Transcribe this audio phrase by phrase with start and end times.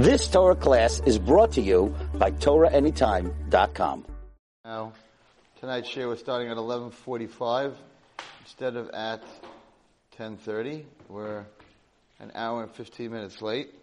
[0.00, 4.06] This Torah class is brought to you by TorahAnytime.com.
[4.64, 4.94] Now,
[5.60, 7.76] tonight's share was starting at 11:45
[8.40, 9.22] instead of at
[10.16, 10.86] 10:30.
[11.10, 11.44] We're
[12.18, 13.74] an hour and 15 minutes late.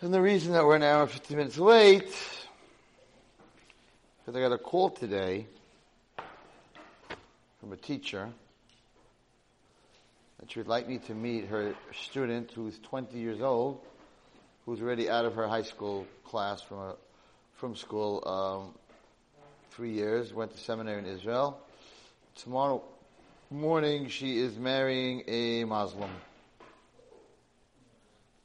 [0.00, 2.46] And the reason that we're an hour and 15 minutes late is
[4.24, 5.46] because I got a call today
[7.60, 8.32] from a teacher
[10.40, 13.82] that she would like me to meet her student who's 20 years old,
[14.68, 16.94] who's already out of her high school class from a,
[17.54, 18.74] from school, um,
[19.70, 21.58] three years, went to seminary in Israel.
[22.34, 22.82] Tomorrow
[23.50, 26.10] morning she is marrying a Muslim.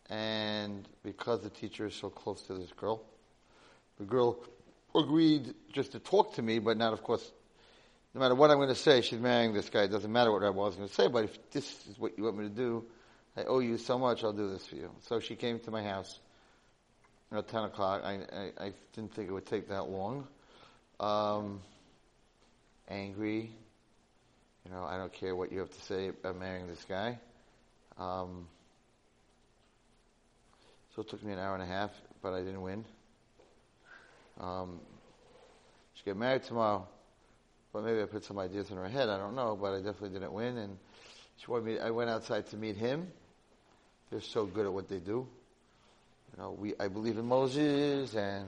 [0.10, 3.04] And because the teacher is so close to this girl,
[4.00, 4.40] the girl
[4.96, 7.34] agreed just to talk to me, but not, of course,
[8.14, 9.84] no matter what I'm going to say, she's marrying this guy.
[9.84, 12.24] It doesn't matter what I was going to say, but if this is what you
[12.24, 12.86] want me to do,
[13.36, 14.92] I owe you so much, I'll do this for you.
[15.02, 16.20] So she came to my house
[17.32, 18.02] at 10 o'clock.
[18.04, 20.28] I, I, I didn't think it would take that long.
[21.00, 21.62] Um,
[22.88, 23.50] angry.
[24.66, 27.20] You know, I don't care what you have to say about marrying this guy.
[27.98, 28.48] Um,
[30.96, 32.86] so it took me an hour and a half, but I didn't win.
[34.40, 34.80] Um,
[35.96, 36.88] she get married tomorrow.
[37.74, 39.10] But maybe I put some ideas in her head.
[39.10, 40.58] I don't know, but I definitely didn't win.
[40.58, 40.78] And
[41.38, 41.80] she wanted me.
[41.80, 43.08] I went outside to meet him.
[44.14, 45.28] They're so good at what they do.
[46.32, 46.76] You know, we.
[46.80, 48.46] I believe in Moses, and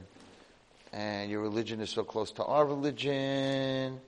[0.94, 4.00] and your religion is so close to our religion,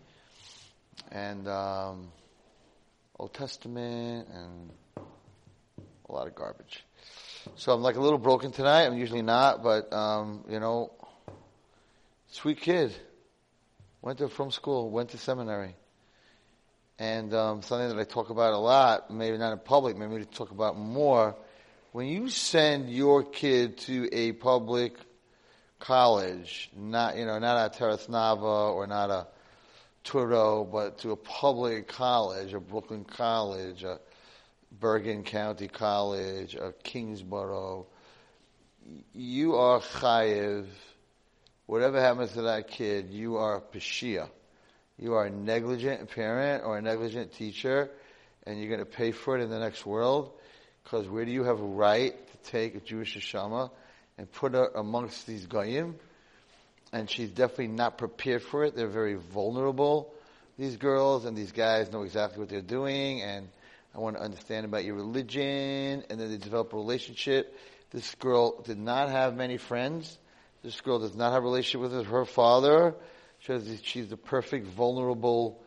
[1.12, 2.10] and um,
[3.18, 4.70] Old Testament, and
[6.08, 6.86] a lot of garbage.
[7.56, 8.84] So I'm like a little broken tonight.
[8.86, 10.92] I'm usually not, but um, you know,
[12.28, 12.94] sweet kid
[14.04, 15.76] went to from school, went to seminary.
[17.00, 20.26] And um, something that I talk about a lot, maybe not in public, maybe we
[20.26, 21.36] talk about more.
[21.94, 24.98] When you send your kid to a public
[25.80, 29.28] college, not you know, not a Toras Nava or not a
[30.04, 34.00] Touro, but to a public college, a Brooklyn College, a
[34.80, 37.88] Bergen County College, a Kingsborough,
[39.14, 40.66] you are chayiv
[41.68, 44.30] whatever happens to that kid, you are a pashia.
[44.98, 47.92] You are a negligent parent or a negligent teacher,
[48.46, 50.32] and you're going to pay for it in the next world.
[50.88, 53.70] Because where do you have a right to take a Jewish Hashama
[54.18, 55.96] and put her amongst these goyim?
[56.94, 58.74] And she's definitely not prepared for it.
[58.74, 60.14] They're very vulnerable.
[60.58, 63.50] These girls and these guys know exactly what they're doing, and
[63.94, 67.54] I want to understand about your religion, and then they develop a relationship.
[67.92, 70.18] This girl did not have many friends
[70.64, 72.96] this girl does not have a relationship with her father.
[73.40, 75.62] She's the perfect vulnerable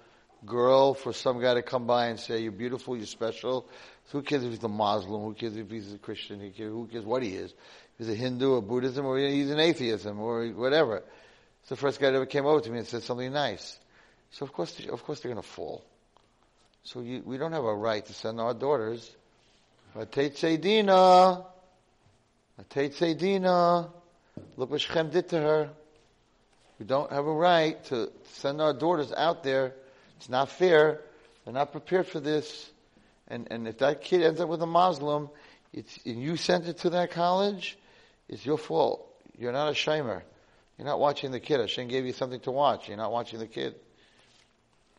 [0.45, 3.67] girl for some guy to come by and say, you're beautiful, you're special.
[4.11, 5.23] So who cares if he's a Muslim?
[5.23, 6.41] Who cares if he's a Christian?
[6.41, 7.53] Who cares, who cares what he is?
[7.53, 11.05] If he's a Hindu or Buddhism or he's an atheism or whatever.
[11.61, 13.79] It's the first guy that ever came over to me and said something nice.
[14.33, 15.85] So of course, of course they're going to fall.
[16.83, 19.09] So you, we don't have a right to send our daughters.
[19.97, 21.45] Seydina.
[22.61, 23.91] Atate Seydina.
[24.57, 25.71] Look what Shechem did to her.
[26.81, 29.75] We don't have a right to send our daughters out there.
[30.17, 31.01] It's not fair.
[31.45, 32.71] They're not prepared for this.
[33.31, 35.31] And, and if that kid ends up with a Muslim,
[35.73, 37.79] it's, and you sent it to that college,
[38.29, 39.07] it's your fault.
[39.39, 40.23] You're not a shomer.
[40.77, 41.61] You're not watching the kid.
[41.61, 42.89] Hashem gave you something to watch.
[42.89, 43.77] You're not watching the kid.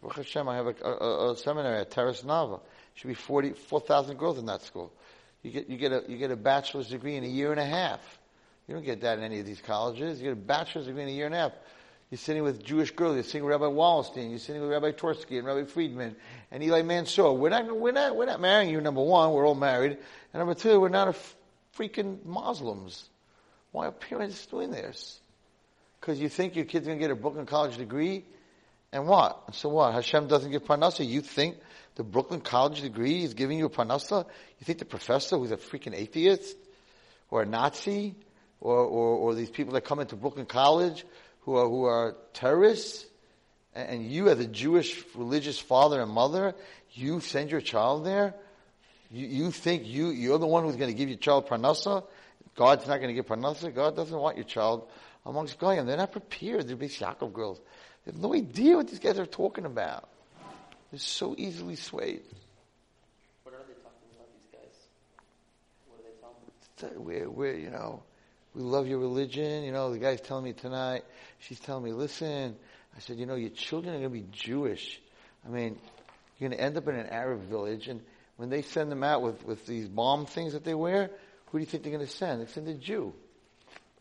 [0.02, 2.62] Baruch Hashem, I have a, a, a seminary at Toras Nava.
[2.96, 4.92] Should be 44,000 girls in that school.
[5.44, 7.66] You get, you get a, you get a bachelor's degree in a year and a
[7.66, 8.00] half.
[8.68, 10.20] You don't get that in any of these colleges.
[10.20, 11.52] You get a bachelor's degree in a year and a half.
[12.12, 13.16] You're sitting with Jewish girls.
[13.16, 14.32] You're sitting with Rabbi Wallerstein.
[14.32, 16.18] You're sitting with Rabbi Torsky and Rabbi Friedman
[16.52, 17.32] and Eli Mansour.
[17.32, 18.82] We're not, we're not, we're not marrying you.
[18.82, 21.16] Number one, we're all married, and number two, we're not
[21.78, 23.10] freaking Muslims.
[23.72, 25.22] Why are parents doing this?
[26.02, 28.26] Because you think your kid's going to get a Brooklyn College degree,
[28.92, 29.56] and what?
[29.56, 29.94] So what?
[29.94, 31.08] Hashem doesn't give parnasa.
[31.08, 31.56] You think
[31.96, 34.26] the Brooklyn College degree is giving you a parnasa?
[34.60, 36.58] You think the professor who's a freaking atheist
[37.30, 38.16] or a Nazi
[38.60, 41.06] or, or, or these people that come into Brooklyn College
[41.42, 43.06] who are, who are terrorists,
[43.74, 46.56] and you as a Jewish religious father and mother,
[46.94, 48.34] you send your child there?
[49.12, 52.04] You, you think you, you're the one who's going to give your child parnasa?
[52.56, 53.74] God's not going to give parnasa?
[53.74, 54.90] God doesn't want your child
[55.26, 55.86] amongst Goyim.
[55.86, 56.68] They're not prepared.
[56.68, 57.60] They're Bais Yaakov girls.
[58.06, 60.10] They have no idea what these guys are talking about.
[60.92, 62.24] They're so easily swayed.
[63.44, 64.76] What are they talking about, these guys?
[65.88, 67.06] What are they telling them?
[67.06, 68.04] We're, we're, you know,
[68.56, 69.64] we love your religion.
[69.64, 71.04] You know, the guy's telling me tonight,
[71.40, 72.56] she's telling me, listen,
[72.96, 75.00] I said, you know, your children are going to be Jewish.
[75.46, 75.78] I mean,
[76.38, 78.02] you're going to end up in an Arab village, and
[78.38, 81.10] when they send them out with, with these bomb things that they wear,
[81.52, 82.42] Who do you think they're going to send?
[82.42, 83.14] They send a Jew.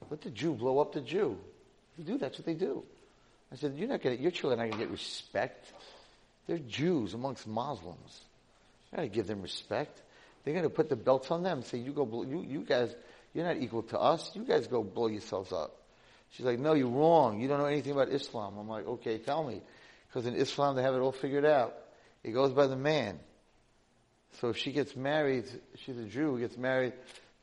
[0.09, 1.37] Let the Jew blow up the Jew.
[1.99, 2.17] They do.
[2.17, 2.85] That's what they do.
[3.53, 5.73] I said, you're not going to, your children aren't going to get respect.
[6.47, 8.21] They're Jews amongst Muslims.
[8.91, 10.01] You got to give them respect.
[10.45, 12.95] They're going to put the belts on them and say, you go, you, you guys,
[13.35, 14.31] you're not equal to us.
[14.35, 15.77] You guys go blow yourselves up.
[16.31, 17.41] She's like, no, you're wrong.
[17.41, 18.57] You don't know anything about Islam.
[18.59, 19.61] I'm like, okay, tell me.
[20.09, 21.75] Because in Islam, they have it all figured out.
[22.23, 23.19] It goes by the man.
[24.41, 25.45] So if she gets married,
[25.77, 26.93] she's a Jew, who gets married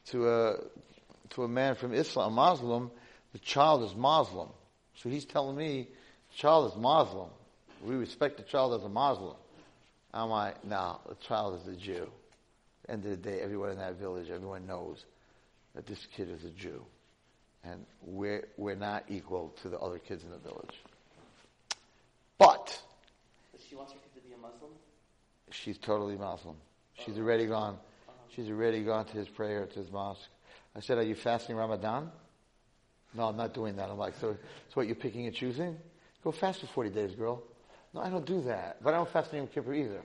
[0.08, 0.56] to a,
[1.32, 2.92] to a man from Islam, a Muslim,
[3.34, 4.50] the child is Muslim.
[4.96, 5.88] So he's telling me,
[6.32, 7.30] the child is Muslim.
[7.84, 9.36] We respect the child as a Muslim.
[10.14, 12.10] I'm like, no, the child is a Jew.
[12.88, 15.06] End of the day, everyone in that village, everyone knows
[15.78, 16.84] that this kid is a Jew.
[17.64, 20.74] And we're, we're not equal to the other kids in the village.
[22.40, 22.82] But
[23.70, 24.72] she wants her kid to be a Muslim?
[25.52, 26.56] she's totally Muslim.
[27.06, 27.22] She's oh.
[27.22, 27.76] already gone.
[27.76, 28.14] Uh-huh.
[28.36, 30.28] She's already gone to his prayer, to his mosque.
[30.76, 32.10] I said, are you fasting Ramadan?
[33.14, 33.90] No, I'm not doing that.
[33.92, 35.78] I'm like, so, so what, you're picking and choosing?
[36.24, 37.44] Go fast for 40 days, girl.
[37.94, 38.84] No, I don't do that.
[38.84, 40.02] But I don't fast Yom Kippur either.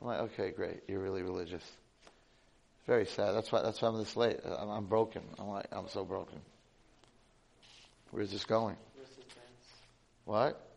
[0.00, 0.80] I'm like, okay, great.
[0.88, 1.62] You're really religious.
[2.86, 3.32] Very sad.
[3.32, 4.40] That's why, that's why I'm this late.
[4.44, 5.22] I'm, I'm broken.
[5.38, 6.40] I'm like, I'm so broken.
[8.10, 8.76] Where's this going?
[8.96, 9.24] Where's his?
[10.24, 10.68] What?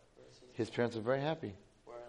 [0.53, 1.53] His, parents are very happy.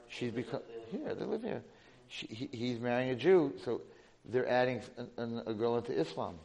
[0.08, 0.60] She's become
[0.90, 1.14] here.
[1.14, 1.62] They live here.
[2.08, 3.80] She, he, he's marrying a Jew, so
[4.24, 4.82] they're adding
[5.16, 6.36] an, a girl into Islam.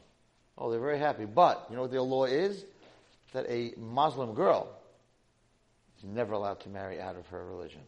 [0.58, 1.26] Oh, they're very happy.
[1.26, 2.66] But you know what their law is?
[3.34, 4.68] That a Muslim girl
[5.98, 7.82] is never allowed to marry out of her religion.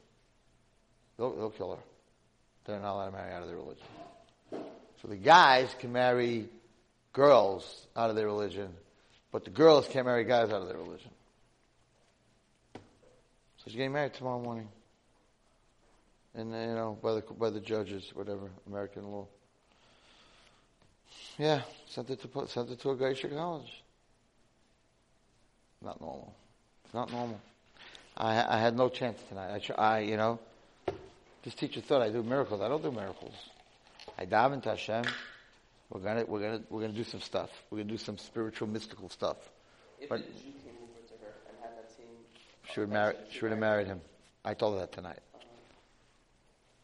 [1.18, 1.82] They'll, they'll kill her.
[2.66, 3.86] They're not allowed to marry out of their religion.
[5.04, 6.48] So the guys can marry
[7.12, 8.70] girls out of their religion,
[9.32, 11.12] but the girls can't marry guys out of their religion.
[12.74, 12.80] So
[13.66, 14.70] she's getting married tomorrow morning
[16.36, 19.28] and uh, you know by the by the judges, whatever American law.
[21.38, 23.84] Yeah, sent it to sent it to a goyishe college.
[25.82, 26.34] Not normal.
[26.86, 27.40] It's not normal.
[28.18, 29.62] I I had no chance tonight.
[29.70, 30.40] I I you know,
[31.44, 32.62] this teacher thought I do miracles.
[32.62, 33.34] I don't do miracles.
[34.18, 35.06] I daven to Hashem.
[35.90, 37.50] We're gonna we're gonna we're gonna do some stuff.
[37.70, 39.38] We're gonna do some spiritual mystical stuff.
[40.00, 40.30] If but- a Jew
[40.64, 42.06] came over to her and had that same.
[42.74, 43.16] She would marry.
[43.32, 44.02] She would have married him.
[44.44, 45.20] I told her that tonight.
[45.36, 45.46] Uh-huh.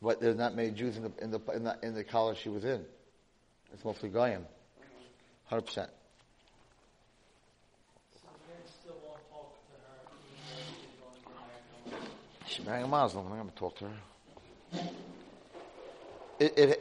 [0.01, 2.49] But there's not many Jews in the in the in the, in the college she
[2.49, 2.85] was in.
[3.73, 4.45] It's mostly goyim.
[4.45, 4.85] Uh-huh.
[5.45, 5.89] Hundred percent.
[12.49, 13.25] She's marrying a Muslim.
[13.25, 14.89] I'm not going to talk to her.
[16.39, 16.79] It, it,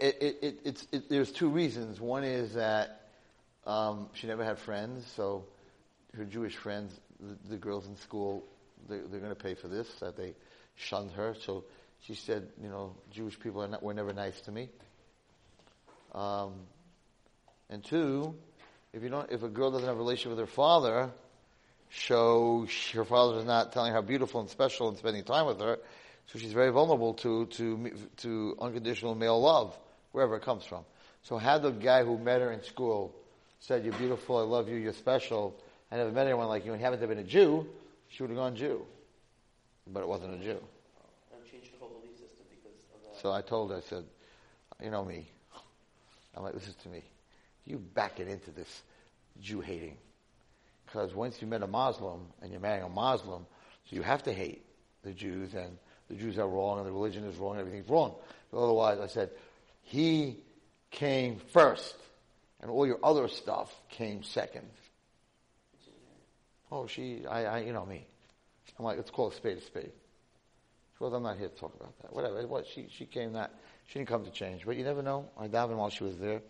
[0.63, 2.01] it, it, there's two reasons.
[2.01, 3.01] One is that
[3.67, 5.45] um, she never had friends, so
[6.17, 8.45] her Jewish friends, the, the girls in school,
[8.89, 9.89] they, they're going to pay for this.
[10.01, 10.35] That they
[10.77, 11.35] shunned her.
[11.41, 11.65] So
[12.03, 14.69] she said, you know, Jewish people are not, were never nice to me.
[16.15, 16.55] Um,
[17.69, 18.35] and two,
[18.93, 21.11] if you don't, if a girl doesn't have a relationship with her father,
[21.91, 25.61] so her father is not telling her how beautiful and special and spending time with
[25.61, 25.79] her,
[26.29, 29.77] so she's very vulnerable to to to unconditional male love
[30.13, 30.85] wherever it comes from.
[31.23, 33.15] So had the guy who met her in school
[33.61, 35.55] said, "You're beautiful, I love you, you're special,"
[35.91, 37.67] I never met anyone like you, and haven't been a Jew,
[38.09, 38.85] she would have gone Jew,
[39.87, 40.61] but it wasn't a Jew.
[41.33, 43.21] And changed her whole belief system because of that.
[43.21, 44.05] So I told her, I said,
[44.83, 45.27] you know me.
[46.35, 47.03] I'm like, listen to me.
[47.65, 48.83] You back it into this
[49.41, 49.97] Jew hating.
[50.87, 53.47] Because once you met a Muslim and you're marrying a Muslim,
[53.85, 54.65] so you have to hate
[55.03, 55.77] the Jews and
[56.09, 58.15] the Jews are wrong and the religion is wrong and everything's wrong.
[58.51, 59.31] But otherwise, I said,
[59.83, 60.39] he
[60.91, 61.95] came first
[62.61, 64.69] and all your other stuff came second.
[66.71, 68.07] Oh, she, I, I, you know me.
[68.79, 69.93] I'm like, let's call a spade a spade.
[71.01, 72.13] Well, I'm not here to talk about that.
[72.13, 72.45] Whatever.
[72.47, 73.53] What she she came that
[73.87, 75.29] she didn't come to change, but you never know.
[75.39, 76.41] I davened while she was there.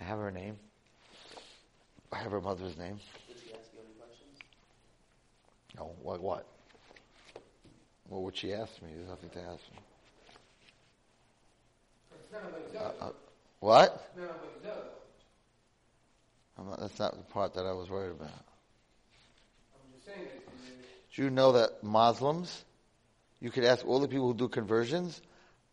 [0.00, 0.56] I have her name.
[2.10, 2.98] I have her mother's name.
[3.28, 4.38] Did she ask you any questions?
[5.76, 6.46] No, what what?
[8.08, 8.90] Well, what she asked me?
[8.94, 9.78] There's nothing to ask me.
[12.78, 13.10] Uh, uh,
[13.60, 14.12] what?
[16.58, 18.30] I'm not, that's not the part that I was worried about.
[21.14, 22.64] Do you know that Muslims?
[23.40, 25.20] You could ask all the people who do conversions.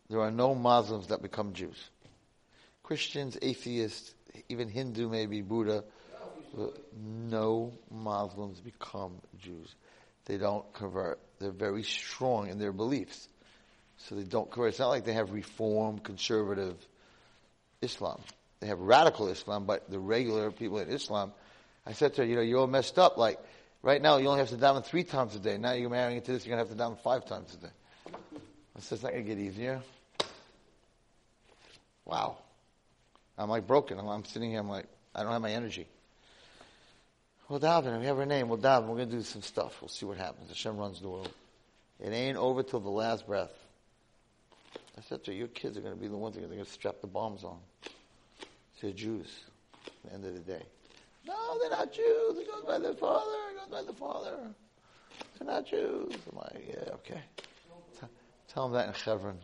[0.10, 1.90] There are no Muslims that become Jews.
[2.84, 4.14] Christians, atheists,
[4.50, 5.84] even Hindu, maybe Buddha.
[7.02, 9.74] No Muslims become Jews.
[10.26, 11.20] They don't convert.
[11.40, 13.28] They're very strong in their beliefs.
[13.98, 14.50] So they don't.
[14.58, 16.76] It's not like they have reform, conservative
[17.82, 18.22] Islam.
[18.60, 21.34] They have radical Islam, but the regular people in Islam,
[21.86, 23.18] I said to her, you know, you're all messed up.
[23.18, 23.40] Like,
[23.82, 25.58] right now you only have to daven three times a day.
[25.58, 27.74] Now you're marrying into this, you're going to have to daven five times a day.
[28.76, 29.82] I said, it's not going to get easier.
[32.06, 32.38] Wow.
[33.38, 34.00] I'm like broken.
[34.00, 35.88] I'm, I'm sitting here, I'm like, I don't have my energy.
[37.48, 38.00] We'll daven.
[38.00, 38.50] We have her name.
[38.50, 38.88] We'll daven.
[38.88, 39.82] We're going to do some stuff.
[39.82, 40.50] We'll see what happens.
[40.50, 41.32] Hashem runs the world.
[42.00, 43.54] It ain't over till the last breath.
[44.98, 46.64] I said to her, your kids are going to be the ones that are going
[46.64, 47.58] to strap the bombs on.
[48.82, 49.34] They're Jews
[49.88, 50.62] at the end of the day.
[51.26, 52.38] No, they're not Jews.
[52.38, 53.32] It goes by their father.
[53.50, 54.38] It goes by the father.
[55.40, 56.14] They're not Jews.
[56.32, 57.22] I'm like, yeah, okay.
[58.00, 58.08] T-
[58.48, 59.40] tell them that in Hebron.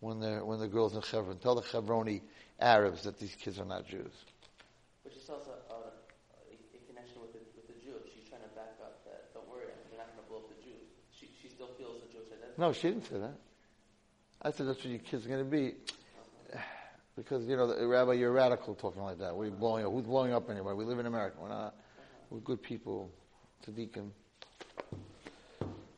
[0.00, 1.36] When, they're, when the girls in Hebron.
[1.38, 2.22] Tell the Hebroni
[2.60, 4.12] Arabs that these kids are not Jews.
[5.04, 5.78] But she still has a, a,
[6.48, 8.00] a connection with the, with the Jew.
[8.08, 10.64] She's trying to back up that, don't worry, they're not going to blow up the
[10.64, 10.88] Jews.
[11.12, 12.45] She, she still feels the Jewish identity.
[12.58, 13.36] No, she didn't say that.
[14.42, 15.74] I said that's what your kids are going to be.
[17.16, 19.34] Because, you know, the, Rabbi, you're radical talking like that.
[19.34, 19.92] We're blowing up.
[19.92, 20.74] Who's blowing up anyway?
[20.74, 21.36] We live in America.
[21.40, 21.74] We're not.
[22.30, 23.10] We're good people.
[23.66, 24.10] Tzaddikim.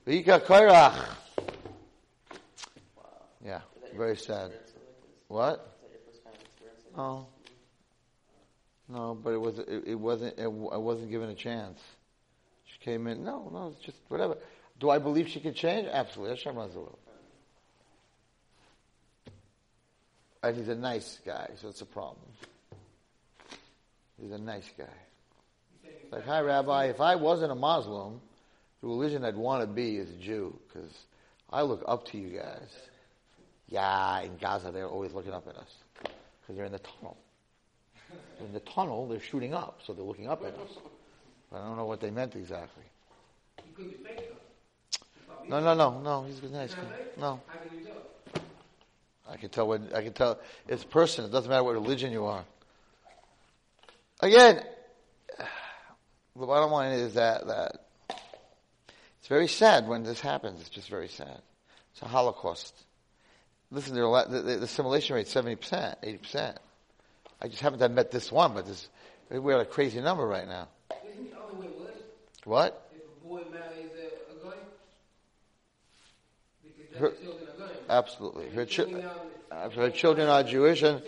[0.07, 1.07] Vayikach Korach.
[3.45, 3.61] Yeah,
[3.97, 4.53] very sad.
[5.29, 5.77] What?
[6.43, 7.27] experiencing
[8.89, 9.19] No.
[9.23, 11.81] But it was it, it wasn't it, I wasn't given a chance.
[12.65, 13.25] She came in.
[13.25, 14.39] No, no, it's just whatever.
[14.81, 15.89] Do I believe she can change?
[15.91, 16.37] Absolutely.
[16.37, 16.99] Hashem runs the world.
[20.43, 22.27] And he's a nice guy, so it's a problem.
[24.21, 24.85] He's a nice guy.
[26.11, 26.87] Like, hi, Rabbi.
[26.87, 28.21] If I wasn't a Muslim,
[28.81, 30.91] the religion I'd want to be is Jew, because
[31.51, 32.69] I look up to you guys.
[33.69, 37.17] Yeah, in Gaza, they're always looking up at us, because they're in the tunnel.
[38.41, 40.79] In the tunnel, they're shooting up, so they're looking up at us.
[41.53, 42.85] I don't know what they meant exactly.
[43.65, 45.35] He could be fake though.
[45.49, 46.25] No, no, no, no.
[46.25, 46.83] He's a nice guy.
[47.17, 48.43] No, How can you tell?
[49.31, 50.39] I can tell what I can tell.
[50.67, 51.25] It's person.
[51.25, 52.45] It doesn't matter what religion you are.
[54.21, 54.63] Again,
[55.39, 57.73] the bottom line is that that
[59.19, 60.61] it's very sad when this happens.
[60.61, 61.41] It's just very sad.
[61.93, 62.75] It's a Holocaust.
[63.71, 66.59] Listen, there lot, the, the, assimilation rate seventy percent, eighty percent.
[67.41, 68.89] I just haven't met this one, but this
[69.31, 70.69] we're at a crazy number right now.
[71.11, 72.03] Isn't the other way worse?
[72.45, 72.91] What?
[72.95, 74.57] If a boy marries a, a guy?
[76.97, 77.49] Her- children.
[77.89, 78.49] Absolutely.
[78.51, 81.03] Her, chi- Children are- uh, her children are Jewish and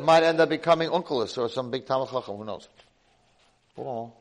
[0.00, 2.36] might end up becoming uncleus or some big Talmud Chacham.
[2.36, 2.68] Who knows?
[3.76, 4.14] Well,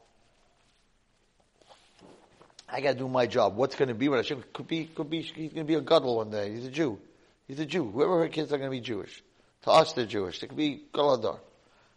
[2.67, 3.55] I got to do my job.
[3.55, 4.09] What's going to be?
[4.09, 4.85] What Hashem could be?
[4.85, 5.21] Could be?
[5.21, 6.51] He's going to be a gadol one day.
[6.53, 6.99] He's a Jew.
[7.47, 7.89] He's a Jew.
[7.89, 9.23] Whoever her kids are going to be Jewish.
[9.63, 10.39] To us, they're Jewish.
[10.39, 11.39] They could be galadar.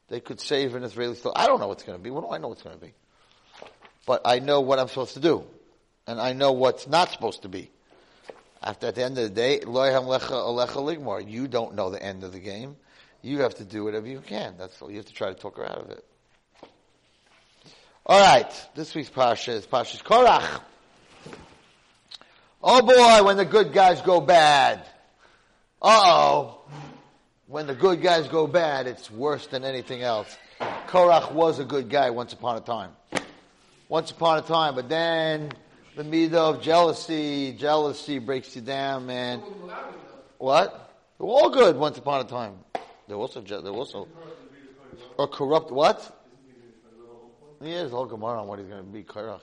[0.08, 1.32] They could save an Israeli still.
[1.36, 2.10] I don't know what's going to be.
[2.10, 2.92] What do I know what's going to be?
[4.06, 5.44] But I know what I'm supposed to do,
[6.06, 7.70] and I know what's not supposed to be.
[8.62, 9.60] After at the end of the day.
[11.26, 12.76] You don't know the end of the game.
[13.20, 14.54] You have to do whatever you can.
[14.58, 14.90] That's all.
[14.90, 16.04] You have to try to talk her out of it.
[18.06, 18.52] All right.
[18.74, 20.60] This week's pasha is Pasha's Korach.
[22.62, 24.86] Oh boy, when the good guys go bad.
[25.80, 26.58] Uh oh.
[27.48, 30.36] When the good guys go bad, it's worse than anything else.
[30.86, 32.92] Korach was a good guy once upon a time.
[33.88, 35.50] Once upon a time, but then
[35.96, 39.40] the midah of jealousy, jealousy breaks you down, man.
[40.38, 40.92] What?
[41.18, 42.58] They were all good once upon a time.
[43.08, 44.08] They were also, they were also,
[45.18, 46.18] or corrupt, what?
[47.60, 49.40] Yeah, there's a whole Gemara on what he's going to be, Korach.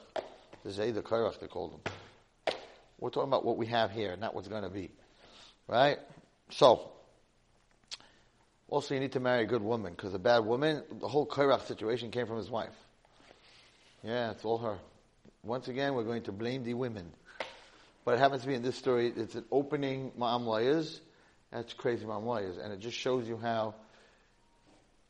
[0.65, 1.79] The Zayda Korach, they called him.
[2.99, 4.91] We're talking about what we have here, not what's going to be.
[5.67, 5.99] Right?
[6.49, 6.91] So,
[8.67, 11.65] also you need to marry a good woman, because a bad woman, the whole Korach
[11.65, 12.75] situation came from his wife.
[14.03, 14.77] Yeah, it's all her.
[15.43, 17.11] Once again, we're going to blame the women.
[18.05, 20.99] But it happens to be in this story, it's an opening Ma'am Layas.
[21.51, 22.63] That's crazy Ma'am Layas.
[22.63, 23.75] And it just shows you how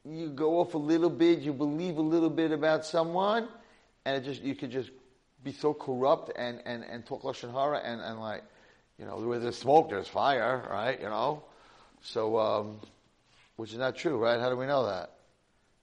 [0.06, 3.48] you go off a little bit, you believe a little bit about someone,
[4.06, 4.90] and it just, you could just
[5.44, 8.44] be so corrupt and, and, and talk Lashon Hara and, and like,
[8.98, 11.00] you know, where there's smoke, there's fire, right?
[11.00, 11.44] You know?
[12.02, 12.80] So, um,
[13.56, 14.40] which is not true, right?
[14.40, 15.12] How do we know that?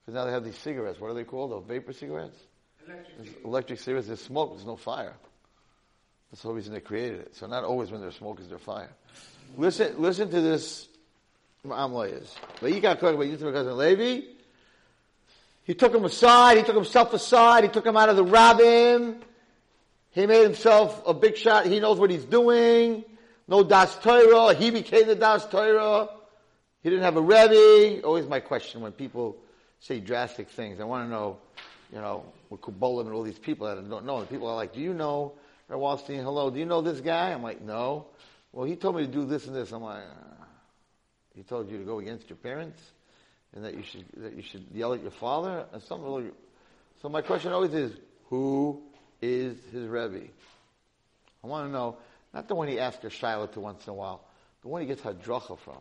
[0.01, 1.01] Because now they have these cigarettes.
[1.01, 1.51] What are they called?
[1.51, 2.39] Those vapor cigarettes?
[2.87, 5.15] There's electric cigarettes, there's smoke, there's no fire.
[6.31, 7.37] That's the whole reason they created it.
[7.37, 8.91] So not always when there's smoke is there fire.
[9.57, 10.89] Listen, listen to this.
[11.65, 12.35] Ma'am is.
[12.61, 14.27] But you got talking about Yitzhak cousin Levi.
[15.65, 16.59] He took him aside.
[16.59, 17.65] He took himself aside.
[17.65, 19.21] He took him out of the rabbim.
[20.13, 21.67] He made himself a big shot.
[21.67, 23.05] He knows what he's doing.
[23.49, 24.55] No das Torah.
[24.55, 26.09] He became the das Torah.
[26.83, 28.03] He didn't have a rebbe.
[28.03, 29.37] Always my question when people
[29.81, 30.79] say drastic things.
[30.81, 31.39] I want to know,
[31.93, 34.19] you know, with Kubolim and all these people that I don't know.
[34.19, 35.33] And people are like, do you know
[35.69, 36.23] Rabbi Wallstein?
[36.23, 37.33] Hello, do you know this guy?
[37.33, 38.07] I'm like, no.
[38.53, 39.73] Well, he told me to do this and this.
[39.73, 40.45] I'm like, uh,
[41.35, 42.81] he told you to go against your parents
[43.55, 46.07] and that you should that you should yell at your father and something.
[46.07, 46.31] Really,
[47.03, 47.93] so my question always is,
[48.29, 48.83] who
[49.21, 50.29] is his rebbe?
[51.45, 51.97] I want to know
[52.33, 54.25] not the one he asks a shiloh to once in a while,
[54.63, 55.79] the one he gets hadracha from.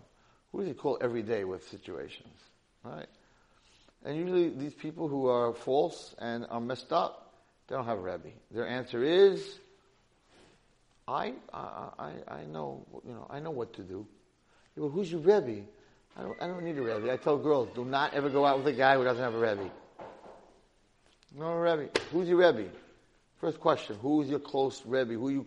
[0.52, 2.38] Who does he call every day with situations,
[2.84, 3.08] right?
[4.06, 7.34] And usually these people who are false and are messed up,
[7.68, 8.30] they don't have a Rebbe.
[8.52, 9.60] Their answer is,
[11.08, 14.06] I, I, I, I know, you know, I know what to do.
[14.78, 15.64] Go, who's your Rebbe?
[16.16, 17.12] I don't, I don't need a Rebbe.
[17.12, 19.40] I tell girls, do not ever go out with a guy who doesn't have a
[19.40, 19.72] Rebbe.
[21.36, 21.90] No Rebbe.
[22.12, 22.70] Who's your Rebbe?
[23.42, 25.14] First question, who is your close Rebbe?
[25.14, 25.46] Who you,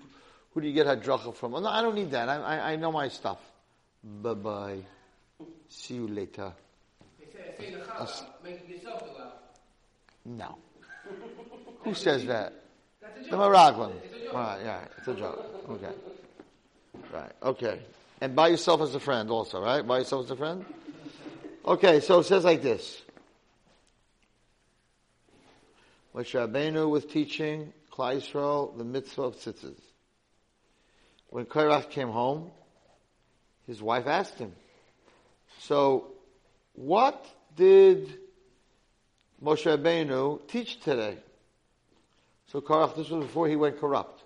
[0.51, 1.55] who do you get hadracha from?
[1.55, 2.29] Oh, no, I don't need that.
[2.29, 3.39] I, I, I know my stuff.
[4.03, 4.79] Bye bye.
[5.69, 6.53] See you later.
[8.85, 9.33] Law.
[10.25, 10.59] No.
[11.81, 12.53] Who says that?
[13.31, 13.37] The.
[13.39, 13.93] It's.
[14.33, 15.65] Right, yeah, it's a joke.
[15.71, 15.93] Okay.
[17.13, 17.81] Right, okay.
[18.21, 19.87] And buy yourself as a friend also, right?
[19.87, 20.65] Buy yourself as a friend?
[21.65, 23.01] Okay, so it says like this.
[26.15, 29.81] Moshe Rabbeinu was teaching Yisrael the mitzvah of tzitzis.
[31.31, 32.51] When Korach came home,
[33.67, 34.53] his wife asked him,
[35.61, 36.13] so
[36.79, 38.07] what did
[39.43, 41.19] Moshe Rabbeinu teach today?
[42.53, 44.23] So Korach, this was before he went corrupt.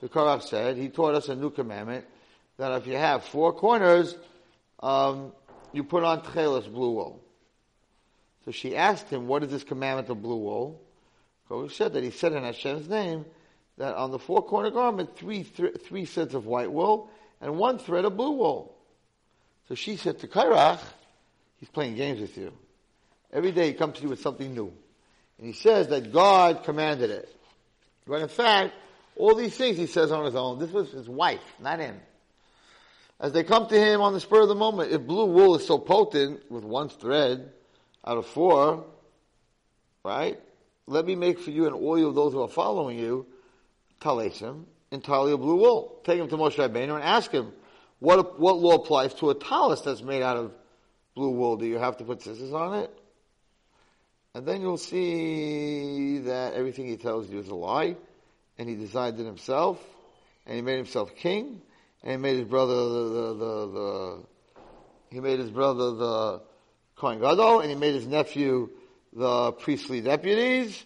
[0.00, 2.04] The Korach said, he taught us a new commandment,
[2.58, 4.16] that if you have four corners,
[4.80, 5.32] um,
[5.72, 7.22] you put on techeles, blue wool.
[8.44, 10.82] So she asked him, what is this commandment of blue wool?
[11.48, 13.24] Korach said that he said in Hashem's name,
[13.78, 17.08] that on the four corner garment, three, th- three threads of white wool,
[17.40, 18.76] and one thread of blue wool.
[19.68, 20.80] So she said to Korach,
[21.64, 22.52] he's playing games with you.
[23.32, 24.70] Every day he comes to you with something new.
[25.38, 27.34] And he says that God commanded it.
[28.06, 28.74] But in fact,
[29.16, 31.98] all these things he says on his own, this was his wife, not him.
[33.18, 35.66] As they come to him on the spur of the moment, if blue wool is
[35.66, 37.50] so potent with one thread
[38.06, 38.84] out of four,
[40.04, 40.38] right?
[40.86, 43.24] Let me make for you and all of those who are following you,
[44.02, 45.98] talesim, entirely of blue wool.
[46.04, 47.54] Take him to Moshe Rabbeinu and ask him,
[48.00, 50.52] what, what law applies to a talus that's made out of
[51.14, 51.56] blue wool?
[51.56, 52.90] Do you have to put tzitzis on it?
[54.34, 57.96] And then you'll see that everything he tells you is a lie,
[58.58, 59.80] and he designed it himself,
[60.46, 61.62] and he made himself king,
[62.02, 64.18] and he made his brother the, the, the, the
[65.10, 66.42] he made his brother the
[66.96, 68.70] Kohen Gadol, and he made his nephew
[69.12, 70.84] the priestly deputies.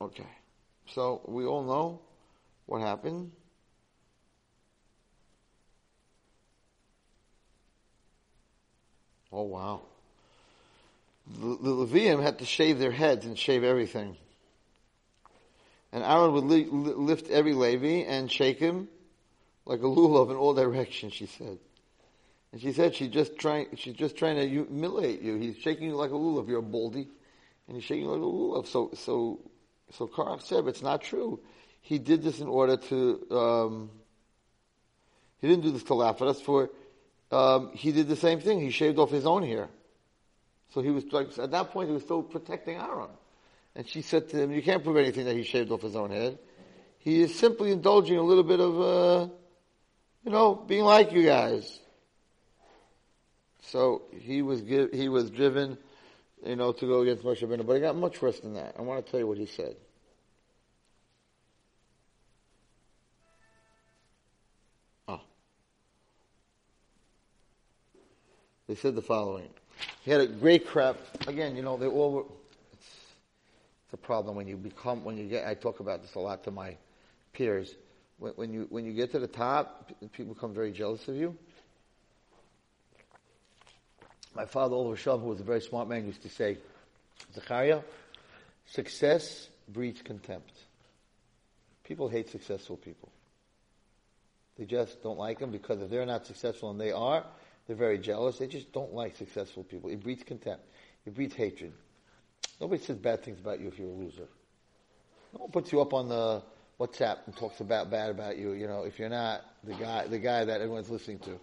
[0.00, 0.26] Okay.
[0.90, 2.00] So we all know
[2.66, 3.32] what happened.
[9.32, 9.82] Oh wow.
[11.40, 14.16] The, the Leviim had to shave their heads and shave everything.
[15.92, 18.88] And Aaron would li- li- lift every Levi and shake him
[19.64, 21.58] like a lulav in all directions, she said.
[22.52, 25.36] And she said she's just trying, she's just trying to humiliate you.
[25.36, 26.48] He's shaking you like a lulav.
[26.48, 27.08] You're a baldy.
[27.66, 28.66] And he's shaking you like a lulav.
[28.66, 29.40] So, so,
[29.92, 31.40] so Korach said, it's not true.
[31.82, 33.90] He did this in order to, um,
[35.40, 36.70] he didn't do this to laugh at us for,
[37.30, 38.60] um, he did the same thing.
[38.60, 39.68] He shaved off his own hair.
[40.74, 43.10] So he was like, at that point, he was still protecting Aaron.
[43.74, 46.10] And she said to him, you can't prove anything that he shaved off his own
[46.10, 46.38] head.
[46.98, 49.32] He is simply indulging a little bit of, uh,
[50.24, 51.78] you know, being like you guys.
[53.62, 55.78] So he was give, he was driven,
[56.44, 57.66] you know, to go against Moshe Rabbeinu.
[57.66, 58.74] But he got much worse than that.
[58.78, 59.76] I want to tell you what he said.
[68.68, 69.48] They said the following.
[70.04, 70.98] He had a great crap.
[71.26, 72.24] Again, you know, they all were,
[72.72, 72.86] it's,
[73.86, 76.44] it's a problem when you become, when you get, I talk about this a lot
[76.44, 76.76] to my
[77.32, 77.74] peers.
[78.18, 81.34] When, when you, when you get to the top, people become very jealous of you.
[84.34, 86.58] My father, Oliver Shav, who was a very smart man, used to say,
[87.34, 87.80] Zachariah,
[88.66, 90.52] success breeds contempt.
[91.84, 93.08] People hate successful people.
[94.58, 97.24] They just don't like them because if they're not successful and they are,
[97.68, 98.38] they're very jealous.
[98.38, 99.90] They just don't like successful people.
[99.90, 100.64] It breeds contempt.
[101.06, 101.72] It breeds hatred.
[102.60, 104.26] Nobody says bad things about you if you're a loser.
[105.34, 106.42] No one puts you up on the
[106.80, 108.52] WhatsApp and talks about bad about you.
[108.52, 111.38] You know, if you're not the guy, the guy that everyone's listening to.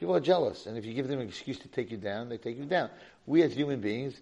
[0.00, 2.36] People are jealous, and if you give them an excuse to take you down, they
[2.36, 2.90] take you down.
[3.24, 4.20] We as human beings,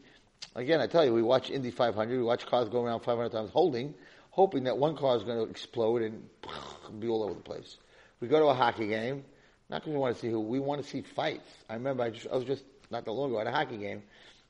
[0.54, 3.50] again, I tell you, we watch Indy 500, we watch cars go around 500 times
[3.50, 3.92] holding,
[4.30, 6.28] hoping that one car is going to explode and
[7.00, 7.76] be all over the place.
[8.20, 9.24] We go to a hockey game,
[9.70, 11.50] not because we want to see who, we want to see fights.
[11.68, 14.02] I remember I, just, I was just not that long ago at a hockey game.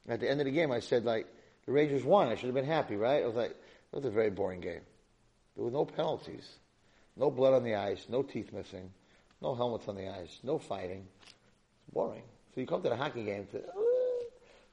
[0.08, 1.26] At the end of the game, I said, like,
[1.66, 2.28] the Rangers won.
[2.28, 3.22] I should have been happy, right?
[3.22, 4.82] I was like, that was a very boring game.
[5.56, 6.48] There were no penalties,
[7.16, 8.90] no blood on the ice, no teeth missing,
[9.40, 11.06] no helmets on the ice, no fighting.
[11.22, 12.22] It's boring.
[12.54, 13.72] So you come to the hockey game to, uh,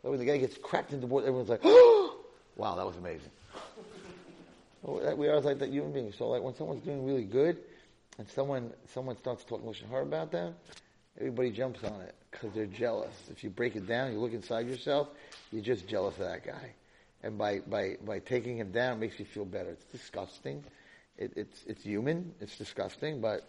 [0.02, 1.64] when the guy gets cracked into board, everyone's like,
[2.56, 3.32] wow, that was amazing.
[4.84, 6.16] We are like that human beings.
[6.18, 7.60] So like when someone's doing really good,
[8.18, 10.56] and someone someone starts talking Lashon Hara about them,
[11.20, 13.14] Everybody jumps on it because they're jealous.
[13.30, 15.10] If you break it down, you look inside yourself,
[15.52, 16.74] you're just jealous of that guy.
[17.24, 19.70] And by, by, by taking him down, makes you feel better.
[19.72, 20.64] It's disgusting.
[21.18, 22.34] It, it's, it's human.
[22.40, 23.48] It's disgusting, but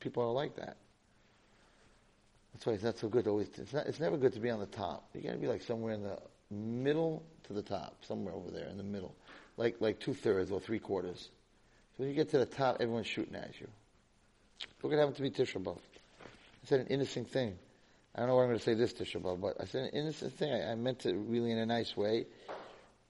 [0.00, 0.76] people are like that.
[2.54, 3.26] That's why it's not so good.
[3.26, 3.86] Always, it's not.
[3.86, 5.08] It's never good to be on the top.
[5.12, 6.16] You got to be like somewhere in the
[6.50, 9.12] middle to the top, somewhere over there in the middle,
[9.56, 11.30] like like two thirds or three quarters.
[11.96, 13.68] So when you get to the top, everyone's shooting at you.
[14.82, 15.78] Look what happened to me Tisha B'av.
[16.24, 17.56] I said an innocent thing.
[18.14, 19.90] I don't know what I'm going to say this Tisha B'av, but I said an
[19.90, 20.52] innocent thing.
[20.52, 22.26] I, I meant it really in a nice way.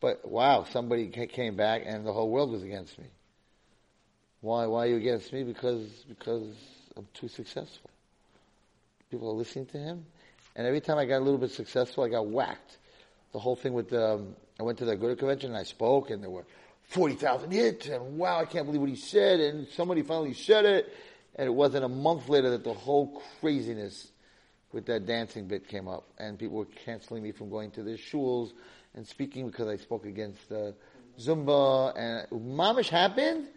[0.00, 3.06] But wow, somebody came back and the whole world was against me.
[4.42, 4.66] Why?
[4.66, 5.44] Why are you against me?
[5.44, 6.54] Because because
[6.94, 7.88] I'm too successful.
[9.10, 10.04] People are listening to him,
[10.54, 12.76] and every time I got a little bit successful, I got whacked.
[13.32, 16.22] The whole thing with um, I went to the Aguda convention and I spoke, and
[16.22, 16.44] there were
[16.88, 20.64] forty thousand hits, and wow, I can't believe what he said, and somebody finally said
[20.64, 20.94] it,
[21.36, 24.08] and it wasn't a month later that the whole craziness
[24.72, 27.96] with that dancing bit came up, and people were canceling me from going to their
[27.96, 28.52] shuls
[28.94, 30.72] and speaking because I spoke against uh,
[31.18, 33.48] Zumba, and Mamish happened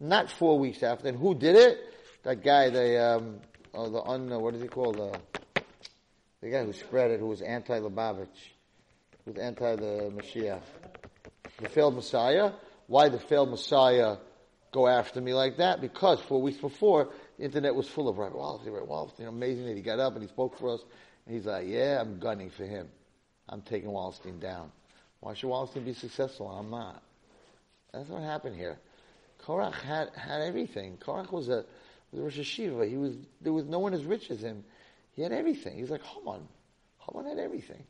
[0.00, 1.08] not four weeks after.
[1.08, 1.78] And who did it?
[2.22, 3.40] That guy, the um,
[3.74, 5.00] oh, the un, uh, what is he called?
[5.00, 5.18] Uh,
[6.40, 8.28] the guy who spread it, who was anti-Lubavitch,
[9.24, 10.62] who was anti the Mashiach,
[11.60, 12.52] the failed Messiah.
[12.88, 14.16] Why the failed Messiah
[14.72, 15.80] go after me like that?
[15.80, 19.76] Because four weeks before, the internet was full of Rabbi Wallerstein, Rabbi know, Amazing that
[19.76, 20.80] he got up and he spoke for us.
[21.26, 22.88] And he's like, yeah, I'm gunning for him.
[23.46, 24.72] I'm taking Wallerstein down.
[25.20, 26.48] Why should Wallerstein be successful?
[26.48, 27.02] I'm not.
[27.92, 28.78] That's what happened here.
[29.44, 30.96] Korach had, had everything.
[30.96, 31.66] Korach was a,
[32.10, 32.88] was a Rosh Hashiva.
[32.88, 34.64] He was, there was no one as rich as him.
[35.12, 35.74] He had everything.
[35.74, 36.48] He was like Haman.
[37.00, 37.84] Haman had everything.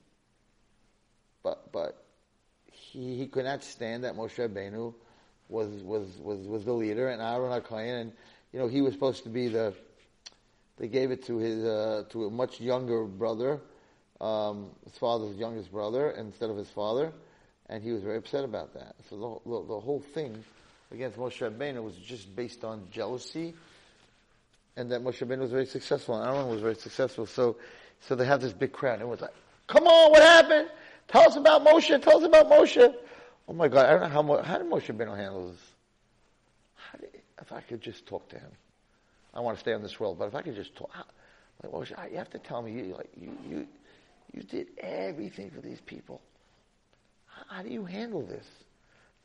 [1.45, 2.05] But, but
[2.93, 4.95] he, he could not stand that Moshe Rabbeinu
[5.49, 8.13] was, was, was, was the leader and Aaron HaKohen and,
[8.53, 9.75] you know, he was supposed to be the,
[10.79, 13.61] they gave it to his, uh, to a much younger brother,
[14.21, 17.13] um, his father's youngest brother instead of his father,
[17.69, 18.95] and he was very upset about that.
[19.09, 20.45] So the, the, the whole thing
[20.91, 23.55] against Moshe Rabbeinu was just based on jealousy,
[24.77, 27.27] and that Moshe Rabbeinu was very successful, and Aaron was very successful.
[27.27, 27.57] So,
[28.01, 28.95] so they have this big crowd.
[28.95, 29.35] And it was like,
[29.67, 30.69] "Come on, what happened?
[31.09, 32.03] Tell us about Moshe.
[32.03, 32.95] Tell us about Moshe."
[33.49, 35.61] Oh my God, I don't know how how did Moshe Rabbeinu handle this?
[37.01, 38.51] Did, if I could just talk to him,
[39.35, 40.91] I want to stay in this world, but if I could just talk,
[41.63, 43.67] like Moshe, you have to tell me, you like you you
[44.33, 46.21] you did everything for these people.
[47.27, 48.47] How, how do you handle this?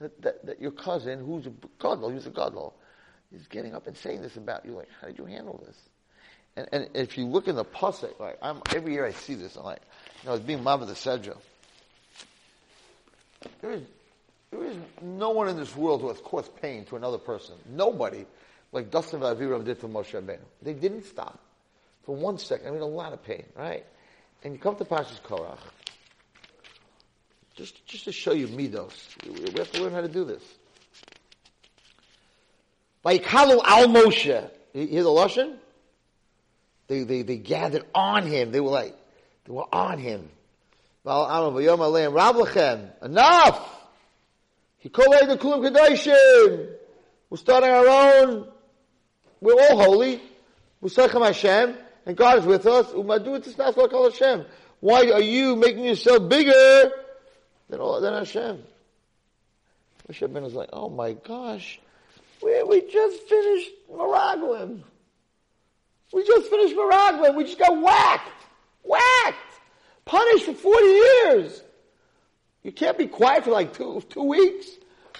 [0.04, 2.76] that, that, that your cousin, who's a gadol, who's a gadol,
[3.34, 4.74] is getting up and saying this about you.
[4.74, 5.78] Like, how did you handle this?
[6.56, 9.56] And, and if you look in the pasuk, like I'm every year I see this.
[9.56, 9.82] I'm like,
[10.22, 11.36] you know, it's being of the sedra.
[13.62, 13.82] There is,
[14.51, 17.56] there is no one in this world who has caused pain to another person.
[17.69, 18.25] Nobody,
[18.71, 20.39] like Dasan v'Aviram did to Moshe Rabbeinu.
[20.62, 21.39] They didn't stop
[22.03, 22.67] for one second.
[22.67, 23.86] I mean, a lot of pain, right?
[24.43, 25.58] And you come to Pashas Korach,
[27.56, 28.93] just, just to show you midos.
[29.25, 30.43] We have to learn how to do this.
[33.06, 34.49] Vayikalu al Moshe.
[34.73, 35.58] You hear the Lashon?
[36.88, 38.51] They, they, they gathered on him.
[38.51, 38.95] They were like,
[39.45, 40.29] they were on him.
[43.02, 43.70] Enough!
[44.80, 46.70] He called the Kulam Kadashim.
[47.30, 48.48] We're starting our own.
[49.42, 50.22] We're all holy.
[50.82, 51.76] We're Hashem.
[52.06, 52.92] And God is with us.
[54.80, 56.92] Why are you making yourself bigger
[57.74, 58.63] than, all, than Hashem.
[60.08, 61.80] Moshe Rabbeinu was like, oh my gosh,
[62.44, 64.82] we, we just finished Meraglim.
[66.12, 67.36] We just finished Meraglim.
[67.36, 68.30] We just got whacked.
[68.84, 69.53] Whacked.
[70.06, 71.63] Punished for 40 years.
[72.63, 74.68] You can't be quiet for like two, two weeks.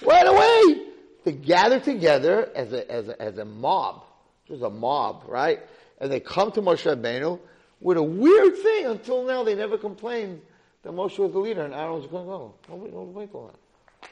[0.06, 0.88] Right away.
[1.24, 4.04] They gather together as a, as a, as a mob.
[4.48, 5.62] Just a mob, right?
[6.00, 7.40] And they come to Moshe Rabbeinu
[7.80, 8.88] with a weird thing.
[8.88, 10.42] Until now, they never complained
[10.84, 13.56] that Moshe was the leader and Aaron was going, oh, nobody, nobody wait till that.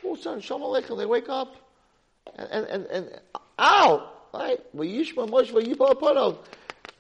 [0.05, 1.55] Oh, son, Shalom Aleichem, they wake up.
[2.37, 3.21] And, and, and, and
[3.59, 4.11] ow!
[4.33, 4.59] Right?
[4.75, 6.37] Vayishma Moshe Vayipa Apanov.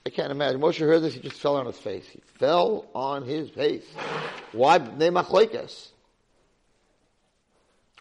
[0.05, 0.59] I can't imagine.
[0.59, 2.07] Moshe heard this, he just fell on his face.
[2.07, 3.85] He fell on his face.
[4.51, 4.79] Why?
[4.79, 5.89] Neimachloikas.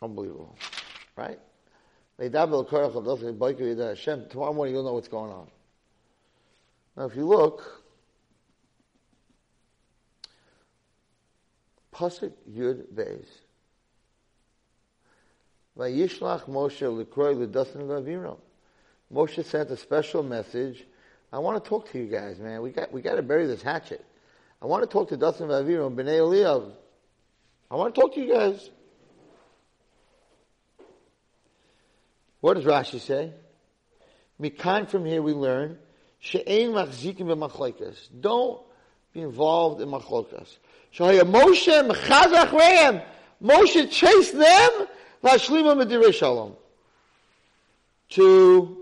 [0.01, 0.57] Unbelievable.
[1.17, 1.39] Right?
[2.19, 2.49] Tomorrow
[4.53, 5.47] morning you'll know what's going on.
[6.97, 7.83] Now if you look,
[11.95, 13.27] Pasuk Yud Beis.
[15.79, 18.39] Vayishlach Moshe l'kroy l'dasan v'aviram.
[19.13, 20.87] Moshe sent a special message.
[21.33, 22.61] I want to talk to you guys, man.
[22.63, 24.05] We got we got to bury this hatchet.
[24.61, 26.73] I want to talk to Dasan v'aviram b'nei Eliyav.
[27.71, 28.69] I want to talk to you guys.
[32.41, 33.33] What does Rashi say?
[34.41, 35.79] Mikan from here we learn
[36.19, 37.97] She'ein machzikim b'machlokas.
[38.19, 38.61] Don't
[39.13, 40.49] be involved in machlokas.
[40.95, 43.03] Shahaya Moshe mechazach reim.
[43.43, 44.87] Moshe chased them
[45.23, 46.57] v'ashlima medirei shalom.
[48.11, 48.80] To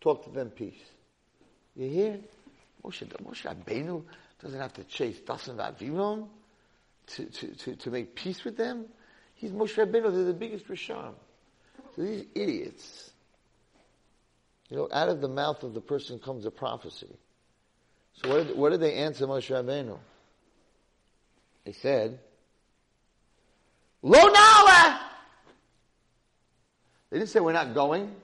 [0.00, 0.74] talk to them peace.
[1.76, 2.18] You hear?
[2.84, 4.02] Moshe, Moshe Rabbeinu
[4.42, 6.28] doesn't have to chase Dasan v'Aviram
[7.08, 8.86] to, to, to, to make peace with them.
[9.34, 10.12] He's Moshe Rabbeinu.
[10.12, 11.14] They're the biggest Risham.
[11.94, 13.10] So these idiots,
[14.68, 17.16] you know, out of the mouth of the person comes a prophecy.
[18.14, 19.98] So what did, what did they answer Moshe Rabbeinu?
[21.64, 22.18] They said,
[24.02, 24.98] Lo na'aleh!
[27.10, 28.14] They didn't say we're not going.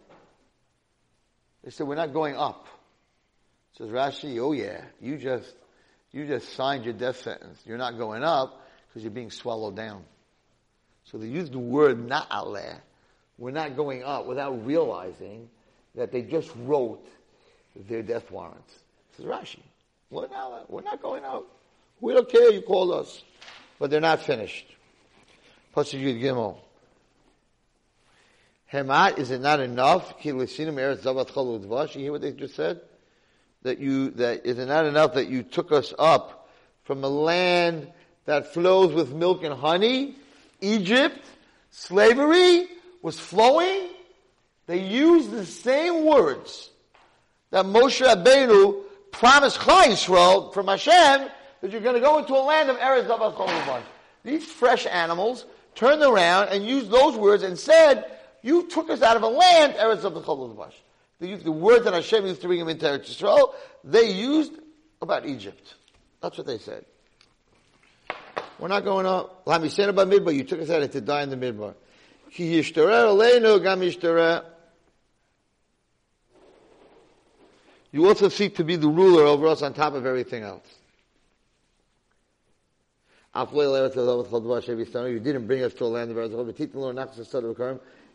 [1.65, 2.67] They said we're not going up.
[3.79, 5.53] Says Rashi, oh yeah, you just,
[6.13, 7.59] you just signed your death sentence.
[7.65, 10.05] You're not going up because you're being swallowed down.
[11.05, 12.79] So they used the word na'aleh.
[13.39, 15.49] We're not going up without realizing
[15.97, 17.05] that they just wrote
[17.89, 18.73] their death warrants.
[19.17, 19.61] Says Rashi,
[20.11, 21.47] we're not, we're not going up.
[22.01, 23.23] We don't care, you called us.
[23.79, 24.67] But they're not finished.
[25.75, 26.59] Pasuk Yud Gimel.
[28.75, 30.13] Hemat, is it not enough?
[30.21, 32.81] You hear what they just said?
[33.63, 36.49] That you, that is it not enough that you took us up
[36.83, 37.87] from a land
[38.25, 40.17] that flows with milk and honey?
[40.61, 41.25] Egypt,
[41.71, 42.67] slavery
[43.01, 43.91] was flowing.
[44.67, 46.71] They used the same words
[47.51, 48.83] that Moshe Rabbeinu
[49.13, 53.07] promised Chai Yisrael from Hashem that you're going to go into a land of Eretz
[53.07, 53.83] Zavat
[54.25, 55.45] These fresh animals
[55.77, 58.11] turned around and used those words and said,
[58.45, 60.73] you took us out of a land, Eretz Zavat
[61.19, 63.55] They used the words that Hashem used to bring him into Eretz Yisrael.
[63.83, 64.53] They used
[65.01, 65.75] about Egypt.
[66.21, 66.85] That's what they said.
[68.59, 69.45] We're not going up.
[69.47, 70.35] Lami by Midbar.
[70.35, 71.75] You took us out to die in the Midbar.
[72.31, 72.63] Ki
[77.93, 80.67] You also seek to be the ruler over us on top of everything else.
[83.35, 87.71] You didn't bring us to a land of Eretz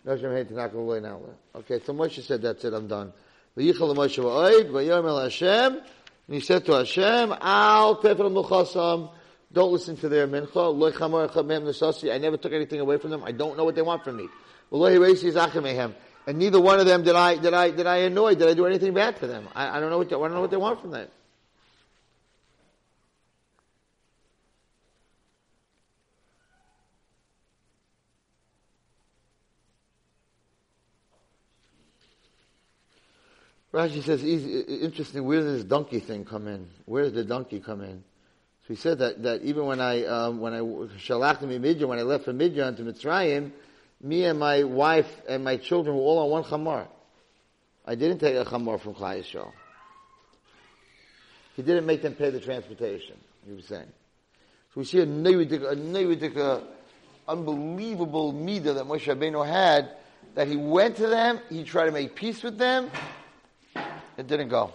[0.05, 3.13] Okay, so Moshe said, that's it, I'm done.
[3.55, 3.65] And
[6.27, 7.95] he said to Hashem, Al
[9.51, 12.13] don't listen to their mincha.
[12.13, 13.23] I never took anything away from them.
[13.23, 14.27] I don't know what they want from me.
[16.27, 18.67] And neither one of them did I, did I, did I annoy, did I do
[18.67, 19.47] anything bad to them.
[19.55, 21.07] I, I don't know what, they, I don't know what they want from them.
[33.73, 36.67] Rashi says, interesting, where does this donkey thing come in?
[36.85, 38.03] Where does the donkey come in?
[38.63, 42.01] So he said that, that even when I, um, when I, shalachtim Midyan, when I
[42.01, 43.51] left from Midyan to Mitzrayim,
[44.01, 46.87] me and my wife and my children were all on one chamar.
[47.85, 49.23] I didn't take a chamar from Klai.
[51.55, 53.91] He didn't make them pay the transportation, he was saying.
[54.73, 56.65] So we see a neidik,
[57.27, 59.91] unbelievable midah that Moshe Rabbeinu had,
[60.33, 62.89] that he went to them, he tried to make peace with them,
[64.19, 64.73] it didn't go.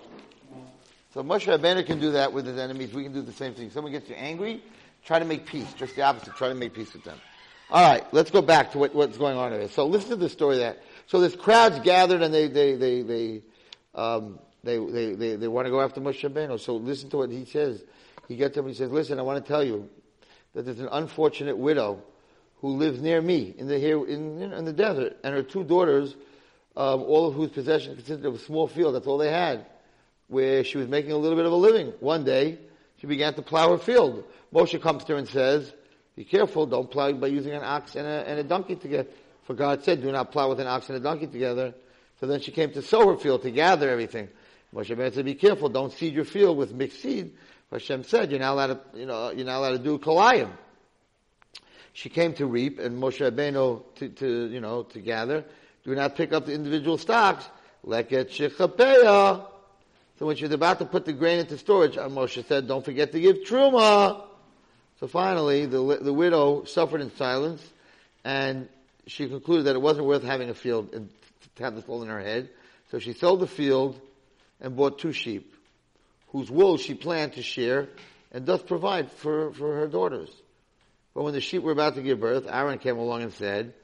[1.13, 2.93] So Moshe Rabbeinu can do that with his enemies.
[2.93, 3.71] We can do the same thing.
[3.71, 4.63] Someone gets you angry,
[5.05, 5.73] try to make peace.
[5.75, 6.35] Just the opposite.
[6.35, 7.19] Try to make peace with them.
[7.71, 9.69] All right, let's go back to what, what's going on here.
[9.69, 10.83] So listen to the story that.
[11.07, 13.43] So this crowd's gathered and they they they they
[13.95, 16.59] um, they, they, they, they want to go after Moshe Rabbeinu.
[16.59, 17.85] So listen to what he says.
[18.29, 19.89] He gets up and he says, "Listen, I want to tell you
[20.55, 22.03] that there's an unfortunate widow
[22.61, 26.17] who lives near me in the here in, in the desert, and her two daughters."
[26.77, 28.95] Um, all of whose possession consisted of a small field.
[28.95, 29.67] That's all they had,
[30.29, 31.93] where she was making a little bit of a living.
[32.01, 32.59] One day,
[33.01, 34.25] she began to plow her field.
[34.53, 35.73] Moshe comes to her and says,
[36.17, 36.67] "Be careful!
[36.67, 39.09] Don't plow by using an ox and a, and a donkey together."
[39.45, 41.75] For God said, "Do not plow with an ox and a donkey together."
[42.21, 44.29] So then she came to sow her field to gather everything.
[44.75, 45.69] Moshe said, "Be careful!
[45.69, 47.33] Don't seed your field with mixed seed."
[47.71, 50.51] Hashem said, "You're not allowed to, you know, you're not allowed to do kolayim."
[51.93, 55.45] She came to reap, and Moshe Rabbeinu to, to, you know, to gather
[55.85, 57.49] do not pick up the individual stocks.
[57.87, 59.47] Leket shechapeya.
[60.19, 62.85] So when she was about to put the grain into storage, uh, Moshe said, don't
[62.85, 64.23] forget to give truma.
[65.01, 67.63] So finally, the, the widow suffered in silence,
[68.25, 68.69] and
[69.07, 71.11] she concluded that it wasn't worth having a field and
[71.57, 72.49] to have this all in her head.
[72.91, 74.01] So she sold the field
[74.61, 75.55] and bought two sheep,
[76.29, 77.89] whose wool she planned to share
[78.33, 80.31] and thus provide for, for her daughters.
[81.13, 83.75] But when the sheep were about to give birth, Aaron came along and said,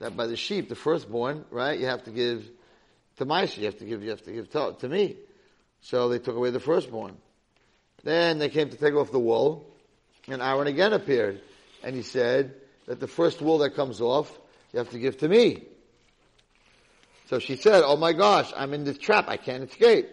[0.00, 2.50] that by the sheep, the firstborn, right, you have to give
[3.18, 5.16] to Maisha, you have to give, you have to give to, to me.
[5.82, 7.16] So they took away the firstborn.
[8.02, 9.66] Then they came to take off the wool,
[10.26, 11.40] and Aaron again appeared,
[11.82, 12.54] and he said
[12.86, 14.30] that the first wool that comes off,
[14.72, 15.64] you have to give to me.
[17.28, 20.08] So she said, oh my gosh, I'm in this trap, I can't escape.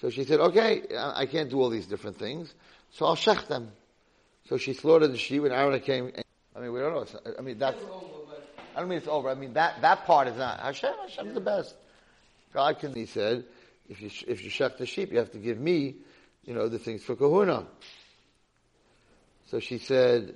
[0.00, 2.54] So she said, okay, I I can't do all these different things,
[2.90, 3.72] so I'll shech them.
[4.48, 6.12] So she slaughtered the sheep, and Aaron came.
[6.14, 6.24] And,
[6.54, 7.32] I mean, we don't know.
[7.38, 7.82] I mean, that's.
[8.76, 9.30] I don't mean it's over.
[9.30, 10.92] I mean that that part is not Hashem.
[11.02, 11.74] Hashem's the best.
[12.52, 12.94] God can.
[12.94, 13.44] He said,
[13.88, 15.94] if you if you shech the sheep, you have to give me,
[16.44, 17.66] you know, the things for Kahuna.
[19.50, 20.34] So she said,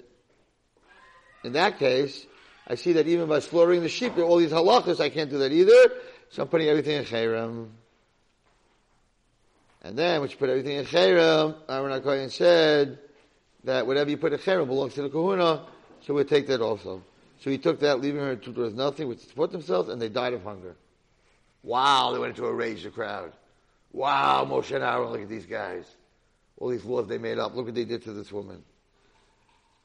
[1.44, 2.26] in that case,
[2.66, 5.00] I see that even by slaughtering the sheep, there are all these halachas.
[5.00, 5.92] I can't do that either.
[6.31, 7.68] So I'm putting everything in cherem.
[9.83, 12.98] And then, when put everything in cherem, Aaron HaKoyen said
[13.64, 15.66] that whatever you put in cherem belongs to the kahuna,
[16.00, 17.03] so we'll take that also.
[17.40, 20.35] So he took that, leaving her two doors nothing, which support themselves, and they died
[20.35, 20.76] of hunger.
[21.62, 23.33] Wow, they went into a rage, the crowd.
[23.92, 25.85] Wow, Moshe and Aaron, look at these guys.
[26.59, 28.62] All these laws they made up, look what they did to this woman.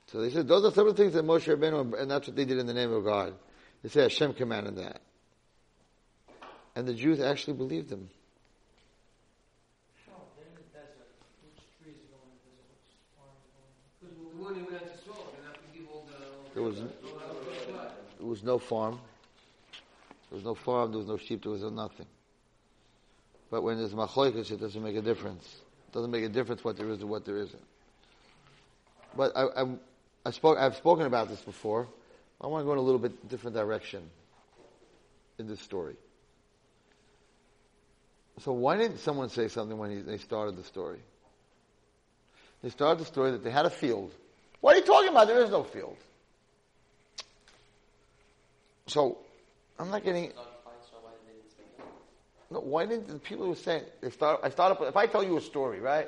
[0.07, 2.35] So they said, those are some of the things that Moshe Rabbeinu, and that's what
[2.35, 3.33] they did in the name of God.
[3.81, 5.01] They say Hashem commanded that.
[6.75, 8.09] And the Jews actually believed them.
[10.05, 11.07] Sure, they're in the desert.
[11.41, 12.75] Which trees are going in the desert?
[12.83, 13.87] Which farms are going in?
[14.03, 16.19] because we won't even have to salt, and have to give all the.
[16.19, 18.04] all There was, the- all the blood.
[18.17, 18.99] There was no farm.
[20.29, 22.07] There was no farm, there was no sheep, there was no nothing.
[23.51, 25.43] But when there's machlokes, it doesn't make a difference.
[25.87, 27.63] It doesn't make a difference what there is or what there isn't.
[29.15, 29.65] But I, I,
[30.25, 31.87] I spoke, I've spoken about this before.
[32.41, 34.03] I want to go in a little bit different direction
[35.37, 35.95] in this story.
[38.39, 40.99] So why didn't someone say something when he, they started the story?
[42.61, 44.11] They started the story that they had a field.
[44.59, 45.27] What are you talking about?
[45.27, 45.97] There is no field.
[48.87, 49.17] So,
[49.79, 50.31] I'm not getting.
[52.51, 54.41] No, why didn't the people who were saying they start?
[54.43, 54.81] I start up.
[54.81, 56.07] If I tell you a story, right?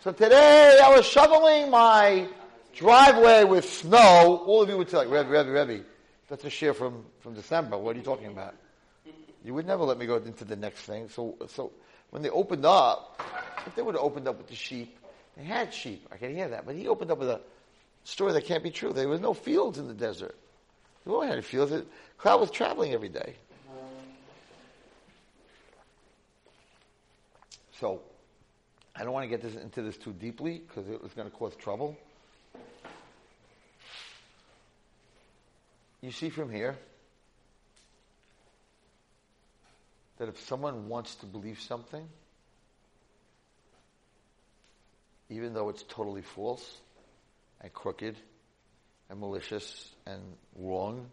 [0.00, 2.26] So today I was shoveling my
[2.74, 4.42] driveway with snow.
[4.46, 5.84] All of you would say, Rebbe, Rebbe, Rebbe,
[6.28, 7.76] that's a share from from December.
[7.76, 8.54] What are you talking about?
[9.44, 11.10] You would never let me go into the next thing.
[11.10, 11.72] So, so
[12.10, 13.20] when they opened up,
[13.66, 14.98] if they would have opened up with the sheep,
[15.36, 16.08] they had sheep.
[16.10, 16.64] I can hear that.
[16.64, 17.42] But he opened up with a
[18.04, 18.94] story that can't be true.
[18.94, 20.34] There was no fields in the desert.
[21.04, 21.70] There weren't any fields.
[21.70, 21.84] The
[22.16, 23.34] crowd was traveling every day.
[27.78, 28.00] So,
[28.96, 31.36] I don't want to get this, into this too deeply because it was going to
[31.36, 31.96] cause trouble.
[36.00, 36.76] You see from here
[40.18, 42.06] that if someone wants to believe something,
[45.28, 46.78] even though it's totally false
[47.60, 48.16] and crooked
[49.10, 50.20] and malicious and
[50.56, 51.06] wrong,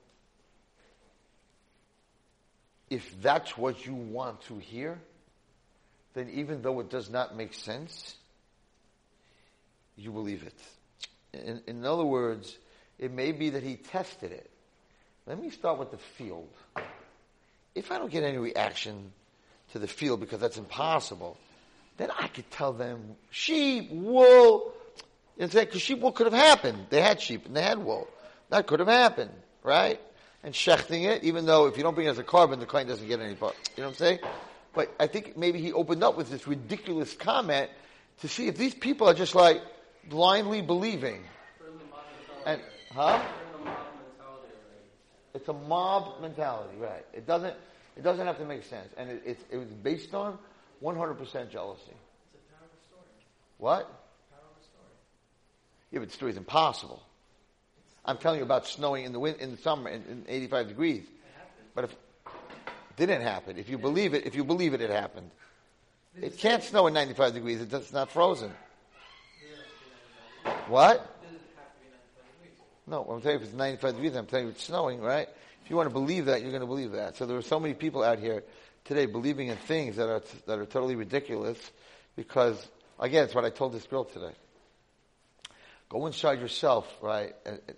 [2.90, 5.00] if that's what you want to hear,
[6.14, 8.16] then even though it does not make sense,
[9.96, 10.60] you believe it.
[11.34, 12.58] In, in other words,
[13.00, 14.50] it may be that he tested it.
[15.26, 16.50] Let me start with the field.
[17.74, 19.14] If I don't get any reaction
[19.72, 21.38] to the field because that's impossible,
[21.98, 24.74] then I could tell them sheep, wool,
[25.50, 26.86] because sheep wool could have happened.
[26.90, 28.08] They had sheep and they had wool.
[28.50, 29.32] That could have happened,
[29.64, 30.00] right?
[30.44, 32.90] And shechting it, even though if you don't bring it as a korban, the client
[32.90, 33.56] doesn't get any part.
[33.76, 34.20] You know what I'm saying?
[34.74, 37.70] But I think maybe he opened up with this ridiculous comment
[38.22, 39.62] to see if these people are just like
[40.10, 41.24] blindly believing.
[41.60, 42.04] Bring the mob
[42.46, 42.62] And,
[42.94, 43.24] huh?
[43.54, 45.34] Bring the mob mentality already.
[45.34, 47.06] It's a mob mentality, right?
[47.14, 47.56] It doesn't,
[47.98, 48.90] it doesn't have to make sense.
[48.96, 50.38] And it, it's, it was based on
[50.84, 51.18] 100%
[51.50, 51.82] jealousy.
[52.34, 53.06] It's a powerful story.
[53.58, 54.01] What?
[55.92, 57.02] Yeah, but the story's impossible.
[58.06, 61.06] I'm telling you about snowing in the win- in the summer in, in 85 degrees.
[61.76, 61.98] But if it
[62.98, 65.30] didn't happen, if you believe it, if you believe it, it happened.
[66.20, 67.62] It can't snow in 95 degrees.
[67.62, 68.52] It- It's not frozen.
[70.68, 70.98] What?
[71.22, 72.58] Doesn't have to be 95 degrees.
[72.88, 75.28] No, I'm telling you, if it's 95 degrees, I'm telling you it's snowing, right?
[75.64, 77.16] If you want to believe that, you're going to believe that.
[77.18, 78.44] So there are so many people out here
[78.86, 81.58] today believing in things that are that are totally ridiculous,
[82.16, 82.68] because
[83.00, 84.34] again, it's what I told this girl today.
[85.92, 87.36] Go inside yourself, right?
[87.46, 87.78] And and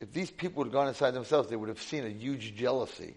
[0.00, 3.16] if these people have gone inside themselves, they would have seen a huge jealousy.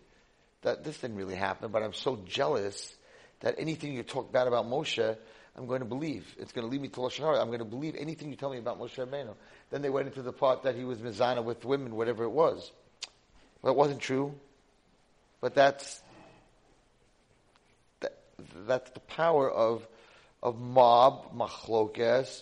[0.64, 2.96] That this didn't really happen, but I'm so jealous
[3.42, 5.18] that anything you talk bad about Moshe,
[5.56, 6.36] I'm going to believe.
[6.40, 7.40] It's going to lead me to Lashon Hara.
[7.40, 9.36] I'm going to believe anything you tell me about Moshe Rabbeinu.
[9.70, 12.72] Then they went into the part that he was mizana with women, whatever it was.
[13.62, 14.34] Well, it wasn't true,
[15.42, 16.02] but that's
[18.00, 18.18] that,
[18.66, 19.88] that's the power of
[20.42, 22.42] of mob machlokes.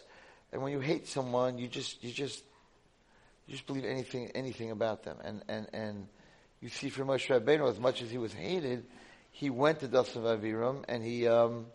[0.52, 2.43] And when you hate someone, you just you just
[3.47, 5.18] you just believe anything anything about them.
[5.24, 6.08] And and and
[6.60, 8.86] you see from Moshe Rabbeinu, as much as he was hated,
[9.32, 11.66] he went to Dasan v'Aviram and he um,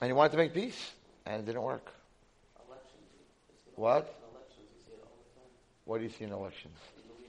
[0.00, 0.92] and he wanted to make peace,
[1.24, 1.88] and it didn't work.
[2.68, 3.00] Elections.
[3.48, 4.04] you see it What?
[4.28, 5.50] Elections, you see it all the time.
[5.84, 6.76] What do you see in elections?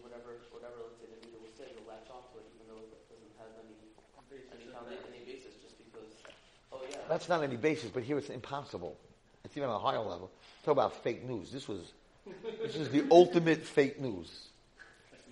[0.03, 3.35] Whatever, whatever, say, the leader will say, latch off to it, even though it doesn't
[3.39, 3.79] have any,
[4.51, 6.11] any, any basis, because,
[6.75, 8.99] oh yeah, That's not any basis, but here it's impossible.
[9.47, 10.29] It's even on a higher level.
[10.65, 11.51] Talk about fake news.
[11.51, 11.79] This was,
[12.61, 14.49] this is the ultimate fake news.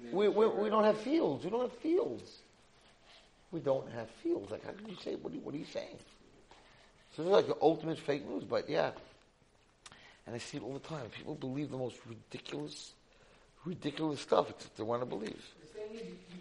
[0.09, 1.43] We, we, we don't have fields.
[1.43, 2.37] We don't have fields.
[3.51, 4.51] We don't have fields.
[4.51, 5.97] Like, how can you say, what are you, what are you saying?
[7.13, 8.91] So this is like the ultimate fake news, but yeah.
[10.25, 11.07] And I see it all the time.
[11.11, 12.93] People believe the most ridiculous,
[13.65, 14.47] ridiculous stuff.
[14.77, 15.43] They want to believe.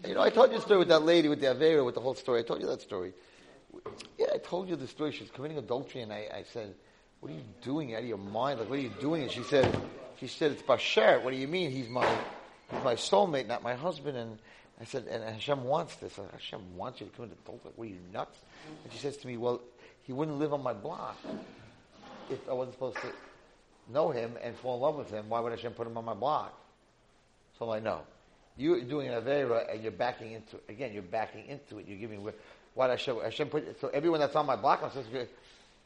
[0.07, 2.01] You know, I told you the story with that lady with the Avera, with the
[2.01, 2.39] whole story.
[2.39, 3.11] I told you that story.
[4.17, 5.11] Yeah, I told you the story.
[5.11, 6.73] She was committing adultery, and I, I said,
[7.25, 8.59] "What are you doing out of your mind?
[8.59, 9.65] Like, what are you doing?" And she said,
[10.19, 11.23] "She said it's bashert.
[11.23, 11.71] What do you mean?
[11.71, 12.07] He's my,
[12.69, 14.37] he's my soulmate, not my husband." And
[14.79, 16.13] I said, "And Hashem wants this.
[16.13, 17.71] Said, Hashem wants you to commit adultery.
[17.75, 18.37] What are you nuts?"
[18.83, 19.59] And she says to me, "Well,
[20.03, 21.17] he wouldn't live on my block
[22.29, 23.11] if I wasn't supposed to
[23.91, 25.27] know him and fall in love with him.
[25.27, 26.53] Why would Hashem put him on my block?"
[27.57, 28.01] So I'm like, "No."
[28.55, 31.87] You're doing an Avera and you're backing into again, you're backing into it.
[31.87, 32.23] You're giving
[32.75, 35.27] what Hashem, Hashem put so everyone that's on my block, I'm supposed to,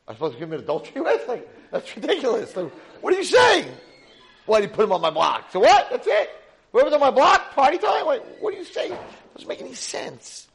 [0.09, 1.27] I'm supposed to commit adultery with?
[1.27, 2.51] Like, that's ridiculous.
[2.51, 3.71] So, what are you saying?
[4.47, 5.51] Why did you put him on my block?
[5.51, 5.87] So what?
[5.91, 6.31] That's it?
[6.71, 8.05] Whoever's on my block, party time?
[8.05, 8.93] What, what are you saying?
[8.93, 10.47] It doesn't make any sense.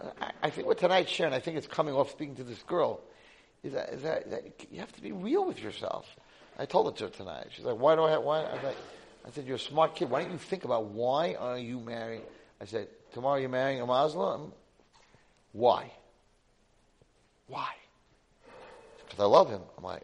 [0.00, 2.62] Uh, I, I, think what tonight's sharing, I think it's coming off speaking to this
[2.64, 3.00] girl,
[3.62, 6.06] is that, is that, that you have to be real with yourself.
[6.58, 7.46] I told it to her tonight.
[7.50, 8.42] She's like, why do I have, why?
[8.42, 8.76] I like,
[9.26, 10.10] I said, you're a smart kid.
[10.10, 12.22] Why don't you think about why are you marrying?
[12.60, 14.52] I said, tomorrow you're marrying a Muslim?
[15.52, 15.90] Why?
[17.46, 17.68] Why?
[19.14, 19.60] Because I love him.
[19.78, 20.02] I'm like,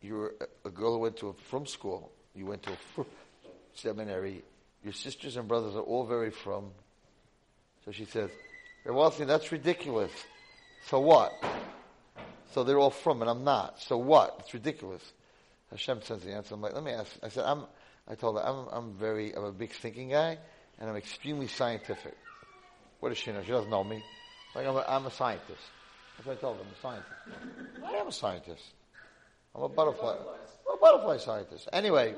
[0.00, 0.32] you're
[0.64, 2.10] a girl who went to a frum school.
[2.34, 3.04] You went to a
[3.74, 4.42] seminary.
[4.82, 6.72] Your sisters and brothers are all very frum.
[7.84, 8.30] So she says,
[8.84, 10.10] well, that's ridiculous.
[10.86, 11.32] So what?
[12.52, 13.80] So they're all frum, and I'm not.
[13.80, 14.38] So what?
[14.40, 15.02] It's ridiculous.
[15.70, 16.56] Hashem sends the answer.
[16.56, 17.12] I'm like, let me ask.
[17.22, 17.66] I said, I'm,
[18.08, 20.36] I told her, I'm, I'm very, I'm a big thinking guy,
[20.80, 22.16] and I'm extremely scientific.
[22.98, 23.42] What does she know?
[23.44, 24.02] She doesn't know me.
[24.56, 25.62] Like, I'm a, I'm a scientist.
[26.16, 27.84] That's what I told her, I'm a scientist.
[27.84, 28.64] I am a scientist.
[29.54, 30.16] I'm a butterfly.
[30.16, 31.68] I'm a butterfly scientist.
[31.72, 32.14] Anyway,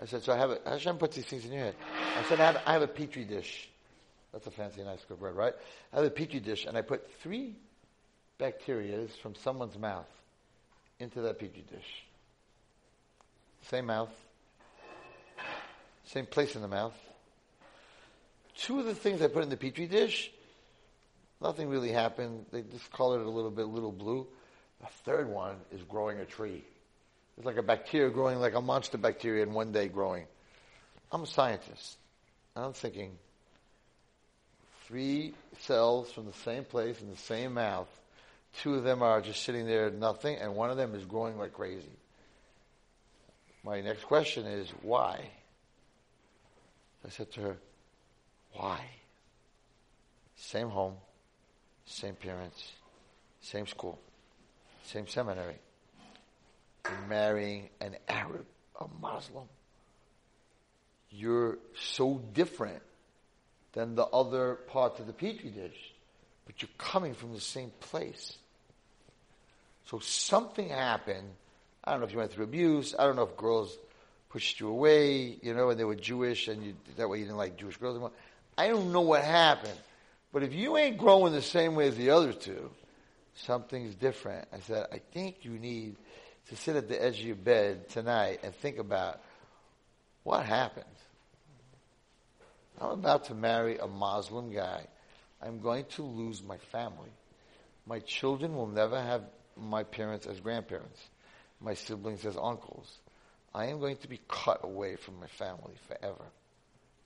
[0.00, 1.74] I said, so I have a, Hashem puts these things in your head.
[2.16, 3.68] I said, I have, I have a petri dish.
[4.32, 5.54] That's a fancy, nice good word, right?
[5.92, 7.56] I have a petri dish, and I put three
[8.38, 10.08] bacteria from someone's mouth
[10.98, 12.04] into that petri dish.
[13.62, 14.12] Same mouth.
[16.04, 16.94] Same place in the mouth.
[18.56, 20.30] Two of the things I put in the petri dish,
[21.40, 22.46] nothing really happened.
[22.52, 24.26] They just colored it a little bit, a little blue.
[24.80, 26.64] The third one is growing a tree.
[27.36, 30.24] It's like a bacteria growing, like a monster bacteria in one day growing.
[31.12, 31.96] I'm a scientist.
[32.54, 33.12] And I'm thinking,
[34.86, 37.88] three cells from the same place in the same mouth.
[38.62, 41.52] Two of them are just sitting there, nothing, and one of them is growing like
[41.52, 41.84] crazy.
[43.62, 45.20] My next question is, why?
[47.04, 47.56] I said to her,
[48.54, 48.80] why?
[50.36, 50.94] Same home,
[51.86, 52.72] same parents,
[53.40, 53.98] same school,
[54.84, 55.56] same seminary.
[57.08, 58.46] Marrying an Arab,
[58.80, 59.44] a Muslim.
[61.10, 62.82] You're so different
[63.72, 65.92] than the other parts of the petri dish,
[66.44, 68.36] but you're coming from the same place.
[69.86, 71.28] So something happened
[71.86, 72.96] I don't know if you went through abuse.
[72.98, 73.78] I don't know if girls
[74.30, 77.36] pushed you away, you know, and they were Jewish and you, that way you didn't
[77.36, 78.10] like Jewish girls anymore.
[78.58, 79.78] I don't know what happened.
[80.36, 82.68] But if you ain't growing the same way as the other two,
[83.36, 84.46] something's different.
[84.52, 85.96] I said, I think you need
[86.50, 89.18] to sit at the edge of your bed tonight and think about
[90.24, 90.84] what happened.
[92.78, 94.86] I'm about to marry a Muslim guy.
[95.40, 97.08] I'm going to lose my family.
[97.86, 99.22] My children will never have
[99.56, 101.00] my parents as grandparents
[101.62, 102.98] my siblings as uncles.
[103.54, 106.26] I am going to be cut away from my family forever.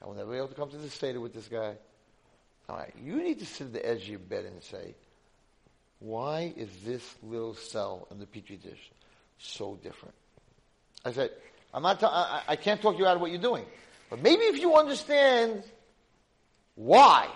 [0.02, 1.76] I will never be able to come to the Seder with this guy.
[2.70, 4.94] All right, you need to sit at the edge of your bed and say,
[5.98, 8.92] why is this little cell in the petri dish
[9.38, 10.14] so different?
[11.04, 11.30] I said,
[11.74, 12.00] I'm not.
[12.04, 13.64] I, I can't talk you out of what you're doing,
[14.08, 15.64] but maybe if you understand
[16.76, 17.28] why,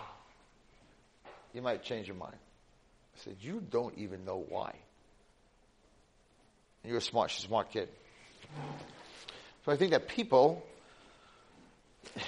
[1.53, 2.37] you might change your mind.
[2.37, 4.73] I said, you don't even know why.
[6.85, 7.33] And You're a smart.
[7.33, 7.89] She's a smart kid.
[9.65, 10.65] So I think that people,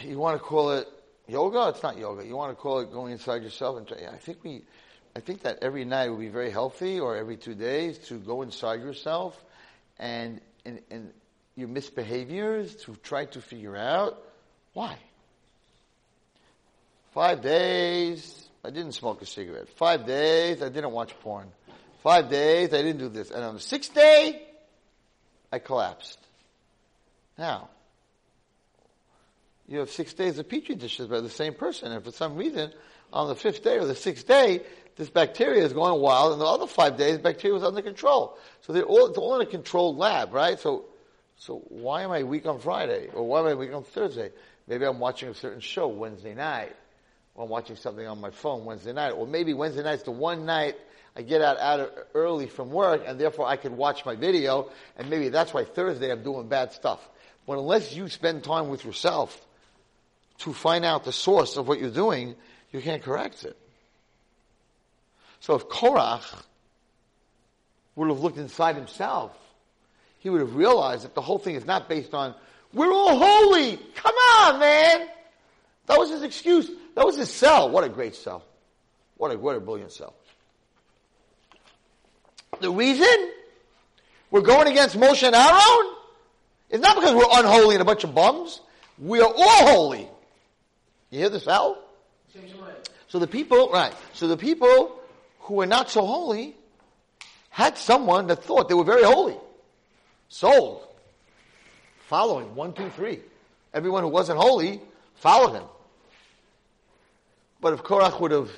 [0.02, 0.88] you want to call it
[1.28, 1.68] yoga.
[1.68, 2.24] It's not yoga.
[2.26, 3.78] You want to call it going inside yourself.
[3.78, 4.62] And I think we,
[5.14, 8.42] I think that every night would be very healthy, or every two days, to go
[8.42, 9.42] inside yourself
[9.98, 11.12] and and, and
[11.54, 14.22] your misbehaviors to try to figure out
[14.74, 14.98] why.
[17.12, 19.68] Five days, I didn't smoke a cigarette.
[19.70, 21.48] Five days, I didn't watch porn.
[22.02, 23.30] Five days, I didn't do this.
[23.30, 24.42] And on the sixth day,
[25.50, 26.18] I collapsed.
[27.38, 27.70] Now,
[29.68, 32.72] you have six days of petri dishes by the same person, and for some reason,
[33.12, 34.62] on the fifth day or the sixth day,
[34.96, 38.38] this bacteria is going wild, and the other five days, bacteria was under control.
[38.62, 40.58] So they're all, it's all in a controlled lab, right?
[40.58, 40.86] So,
[41.36, 43.08] so why am I weak on Friday?
[43.12, 44.30] Or why am I weak on Thursday?
[44.66, 46.74] Maybe I'm watching a certain show Wednesday night.
[47.34, 49.10] Or I'm watching something on my phone Wednesday night.
[49.10, 50.76] Or maybe Wednesday night's the one night
[51.14, 55.08] I get out, out early from work, and therefore I can watch my video, and
[55.08, 57.06] maybe that's why Thursday I'm doing bad stuff.
[57.46, 59.45] But unless you spend time with yourself
[60.38, 62.34] to find out the source of what you're doing,
[62.72, 63.56] you can't correct it.
[65.40, 66.24] So if Korach
[67.94, 69.36] would have looked inside himself,
[70.18, 72.34] he would have realized that the whole thing is not based on,
[72.72, 73.76] we're all holy!
[73.94, 75.08] Come on, man!
[75.86, 76.70] That was his excuse.
[76.94, 77.70] That was his cell.
[77.70, 78.42] What a great cell.
[79.16, 80.14] What a, what a brilliant cell.
[82.60, 83.30] The reason
[84.30, 85.94] we're going against Moshe and Aaron
[86.70, 88.60] is not because we're unholy and a bunch of bums.
[88.98, 90.08] We are all holy.
[91.10, 91.82] You hear the cell?
[93.08, 95.00] So the people, right, so the people
[95.40, 96.56] who were not so holy
[97.50, 99.36] had someone that thought they were very holy.
[100.28, 100.86] Sold.
[102.08, 102.54] Following.
[102.54, 103.20] One, two, three.
[103.72, 104.80] Everyone who wasn't holy
[105.14, 105.64] followed him.
[107.60, 108.50] But if Korach would have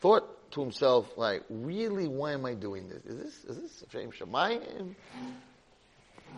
[0.00, 3.04] thought to himself, like, really, why am I doing this?
[3.04, 4.94] Is this, is this Shem Shemayim?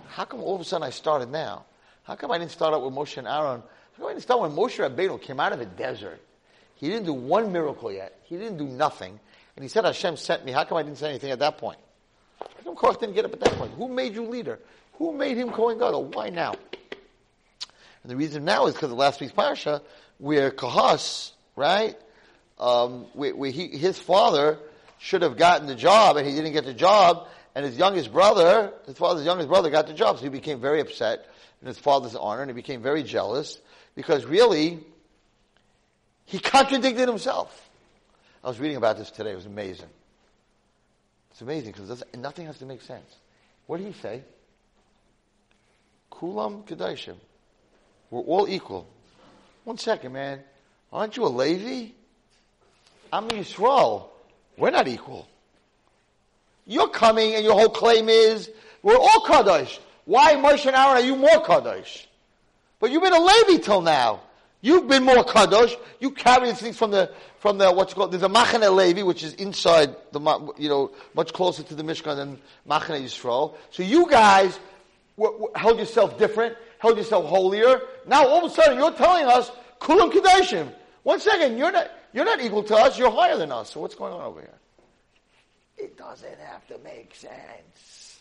[0.08, 1.64] How come all of a sudden I started now?
[2.04, 3.62] How come I didn't start out with Moshe and Aaron?
[4.08, 6.20] Didn't start when Moshe Rabbeinu came out of the desert?
[6.76, 8.18] He didn't do one miracle yet.
[8.24, 9.18] He didn't do nothing.
[9.56, 10.52] And he said, Hashem sent me.
[10.52, 11.78] How come I didn't say anything at that point?
[12.40, 13.72] How come Korach didn't get up at that point?
[13.72, 14.58] Who made you leader?
[14.94, 16.04] Who made him Kohen Gadol?
[16.06, 16.54] Why now?
[18.02, 19.82] And the reason now is because of last week's parsha,
[20.18, 21.96] where Kahas, right,
[22.58, 24.58] um, where, where he, his father
[24.98, 28.72] should have gotten the job and he didn't get the job, and his youngest brother,
[28.86, 31.26] his father's youngest brother got the job, so he became very upset
[31.60, 33.60] in his father's honor, and he became very jealous,
[33.94, 34.80] because really,
[36.24, 37.68] he contradicted himself.
[38.42, 39.32] I was reading about this today.
[39.32, 39.88] It was amazing.
[41.32, 43.16] It's amazing because nothing has to make sense.
[43.66, 44.22] What did he say?
[46.10, 47.16] Kulam Kadashim.
[48.10, 48.86] We're all equal.
[49.64, 50.40] One second, man.
[50.92, 51.92] Aren't you a Levi?
[53.12, 54.08] I'm Yisrael.
[54.56, 55.28] We're not equal.
[56.66, 58.50] You're coming and your whole claim is,
[58.82, 59.78] we're all Kadosh.
[60.04, 62.06] Why, Moshe and Aaron, are you more Kadosh?
[62.80, 64.20] But you've been a Levi till now.
[64.62, 65.74] You've been more kadosh.
[66.00, 69.34] You carry things from the from the what's called there's a Machane Levi, which is
[69.34, 70.20] inside the
[70.58, 73.54] you know much closer to the Mishkan than Machane Yisrael.
[73.70, 74.58] So you guys
[75.16, 77.80] w- w- held yourself different, held yourself holier.
[78.06, 79.50] Now all of a sudden you're telling us
[79.80, 80.70] kulam kadashim.
[81.02, 82.98] One second, you're not you're not equal to us.
[82.98, 83.70] You're higher than us.
[83.70, 84.58] So what's going on over here?
[85.78, 88.20] It doesn't have to make sense.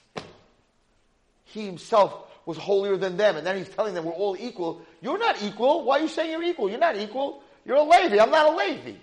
[1.44, 4.82] He himself was holier than them, and then he's telling them we're all equal.
[5.02, 5.84] You're not equal.
[5.84, 6.68] Why are you saying you're equal?
[6.68, 7.44] You're not equal.
[7.64, 8.18] You're a Levi.
[8.18, 8.98] I'm not a Levi.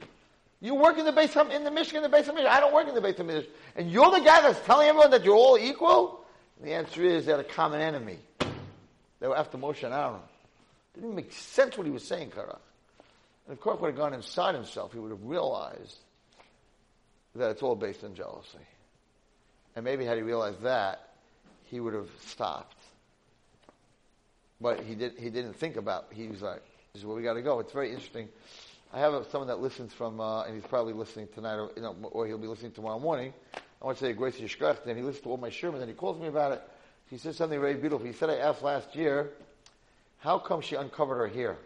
[0.61, 2.47] You work in the base in the Mishkan, the base of Mishkan.
[2.47, 3.47] I don't work in the base of Mishkan.
[3.77, 6.25] And you're the guy that's telling everyone that you're all equal?
[6.59, 8.19] And the answer is they had a common enemy.
[9.21, 10.21] They were after Moshe and Aaron.
[10.97, 12.59] It didn't make sense what he was saying, Korach.
[13.47, 15.99] And if Korach would have gone inside himself, he would have realized
[17.37, 18.59] that it's all based on jealousy.
[19.77, 21.11] And maybe had he realized that,
[21.67, 22.76] he would have stopped.
[24.61, 25.19] But he did.
[25.19, 26.07] He didn't think about.
[26.13, 28.29] He was like, "This is where we got to go." It's very interesting.
[28.93, 31.83] I have a, someone that listens from, uh, and he's probably listening tonight, or, you
[31.83, 33.35] know, or he'll be listening tomorrow morning.
[33.55, 35.95] I want to say Grace Yishkach, and he listens to all my shirim, and he
[35.95, 36.63] calls me about it.
[37.11, 38.07] He said something very beautiful.
[38.07, 39.33] He said, "I asked last year,
[40.19, 41.59] how come she uncovered her hair?"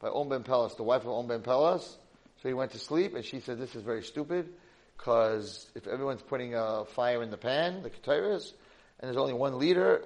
[0.00, 1.98] By On Ben Peles, the wife of On Ben Peles.
[2.42, 4.48] So he went to sleep, and she said, "This is very stupid,
[4.96, 8.52] because if everyone's putting a fire in the pan, the ketayras,
[9.00, 10.04] and there's only one leader,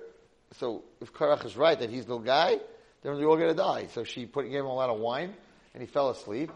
[0.58, 2.58] so if Korach is right that he's the guy,
[3.02, 3.88] then they're all going to die.
[3.92, 5.34] So she put, gave him a lot of wine,
[5.72, 6.50] and he fell asleep.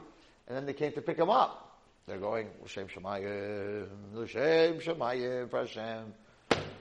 [0.46, 1.64] And then they came to pick him up.
[2.06, 6.14] They're going, L'Shem Shemayim, L'Shem Shemayim, Hashem.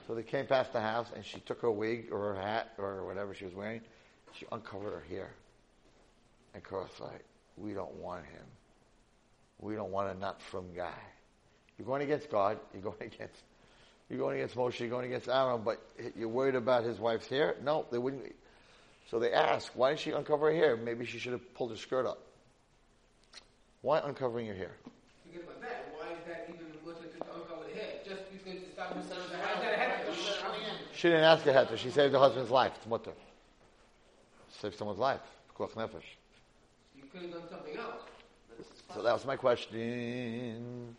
[0.08, 3.06] So they came past the house, and she took her wig or her hat or
[3.06, 3.82] whatever she was wearing.
[4.34, 5.32] She uncovered her hair.
[6.54, 7.26] And Korach's like,
[7.58, 8.46] we don't want him.
[9.60, 10.94] We don't want a not frum guy.
[11.78, 12.60] You're going against God.
[12.74, 13.42] You're going against
[14.10, 15.82] you're going against Moshe, you're going against Aaron, but
[16.16, 17.56] you're worried about his wife's hair?
[17.64, 18.34] No, they wouldn't.
[19.10, 20.78] So they ask, why did she uncover her hair?
[20.78, 22.20] Maybe she should have pulled her skirt up.
[23.82, 24.72] Why uncovering your hair?
[25.26, 25.94] Forget about that.
[25.96, 27.90] Why is that even worth it to uncover the hair?
[28.06, 29.98] Just because it's not Why is that a head?
[30.94, 31.78] She didn't ask a heter.
[31.78, 32.74] She saved her husband's life.
[32.76, 33.12] It's mutter.
[34.62, 35.22] Saved someone's life.
[35.54, 36.02] Koch nefesh.
[36.96, 38.02] You could have done something else.
[38.94, 40.96] So that was my question.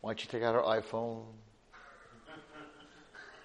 [0.00, 1.22] Why don't you take out her iPhone?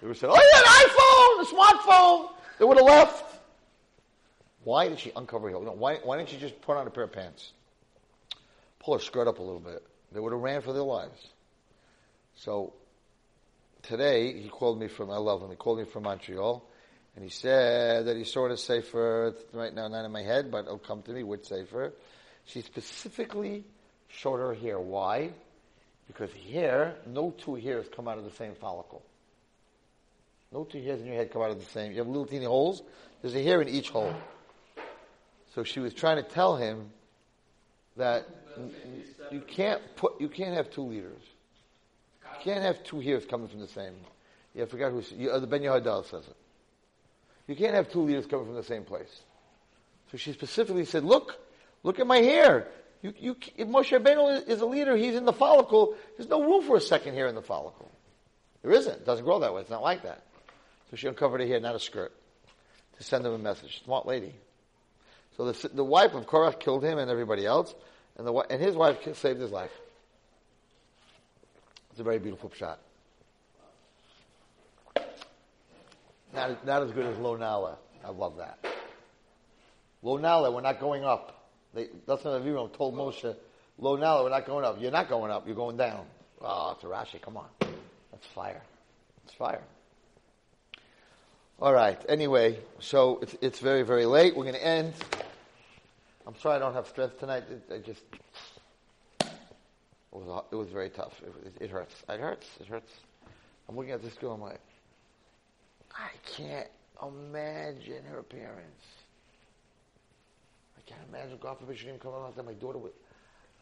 [0.00, 2.30] They would said, oh, yeah, an iPhone, a smartphone.
[2.58, 3.24] They would have left.
[4.64, 5.60] Why did she uncover her?
[5.60, 7.52] No, why, why didn't she just put on a pair of pants?
[8.80, 9.86] Pull her skirt up a little bit.
[10.12, 11.28] They would have ran for their lives.
[12.34, 12.74] So
[13.82, 15.50] today he called me from I love him.
[15.50, 16.62] He called me from Montreal,
[17.14, 20.64] and he said that he saw a sefer right now, not in my head, but
[20.64, 21.92] it'll come to me with sefer.
[22.44, 23.64] She specifically
[24.08, 24.78] showed her hair.
[24.78, 25.30] Why?
[26.06, 29.02] Because hair, no two hairs come out of the same follicle.
[30.52, 31.92] No two hairs in your head come out of the same.
[31.92, 32.82] You have little teeny holes.
[33.20, 34.14] There's a hair in each hole.
[35.54, 36.90] So she was trying to tell him
[37.96, 38.26] that
[39.30, 41.22] you can't put, you can't have two leaders.
[42.22, 43.94] You can't have two hairs coming from the same.
[44.54, 46.36] Yeah, I forgot who, uh, the Ben Yehoyada says it.
[47.46, 49.20] You can't have two leaders coming from the same place.
[50.10, 51.38] So she specifically said, look,
[51.82, 52.68] look at my hair.
[53.02, 55.94] You, you, if Moshe Rabbeinu is a leader, he's in the follicle.
[56.16, 57.90] There's no room for a second hair in the follicle.
[58.62, 58.92] There isn't.
[58.92, 59.60] It doesn't grow that way.
[59.60, 60.25] It's not like that.
[60.90, 62.12] So she uncovered a hair, not a skirt,
[62.96, 63.82] to send him a message.
[63.84, 64.34] Smart lady.
[65.36, 67.74] So the, the wife of Korach killed him and everybody else,
[68.16, 69.72] and, the, and his wife saved his life.
[71.90, 72.78] It's a very beautiful shot.
[76.34, 77.76] Not, not as good as Lo na'aleh.
[78.04, 78.58] I love that.
[80.02, 81.48] Lo na'aleh, we're not going up.
[81.74, 83.34] That's what Aviram told Moshe,
[83.78, 84.80] Lo na'aleh, we're not going up.
[84.80, 86.06] You're not going up, you're going down.
[86.40, 87.48] Oh, it's a Rashi, come on.
[87.60, 88.62] That's fire.
[89.24, 89.62] It's fire.
[91.58, 91.98] All right.
[92.08, 94.36] Anyway, so it's, it's very, very late.
[94.36, 94.92] We're going to end.
[96.26, 97.44] I'm sorry I don't have strength tonight.
[97.50, 98.02] It, I just
[99.20, 99.30] it
[100.12, 101.20] was it was very tough.
[101.22, 101.94] It, it, hurts.
[102.08, 102.46] It hurts.
[102.60, 102.92] It hurts.
[103.68, 104.32] I'm looking at this girl.
[104.32, 104.60] I'm like,
[105.94, 106.68] I can't
[107.02, 108.84] imagine her parents.
[110.76, 111.38] I can't imagine.
[111.40, 112.92] God forbid she didn't come along that my daughter would.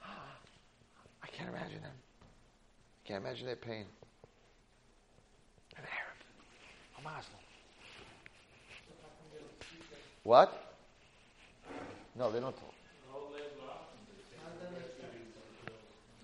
[0.05, 1.95] I can't imagine them.
[3.05, 3.87] I can't imagine their pain.
[5.77, 7.44] An Arab, a Muslim.
[10.25, 10.53] What?
[12.17, 12.75] No, they don't talk.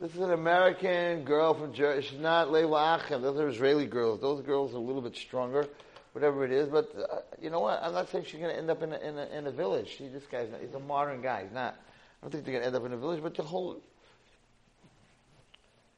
[0.01, 2.09] This is an American girl from Jersey.
[2.09, 3.21] She's not Leila Achem.
[3.21, 4.19] Those are Israeli girls.
[4.23, 5.67] Those girls are a little bit stronger,
[6.13, 6.71] whatever it is.
[6.71, 7.83] But uh, you know what?
[7.83, 9.95] I'm not saying she's going to end up in a, in a, in a village.
[9.99, 11.43] She, this guy's not, he's a modern guy.
[11.43, 11.75] He's not.
[11.75, 11.77] I
[12.23, 13.23] don't think they're going to end up in a village.
[13.23, 13.83] But the whole.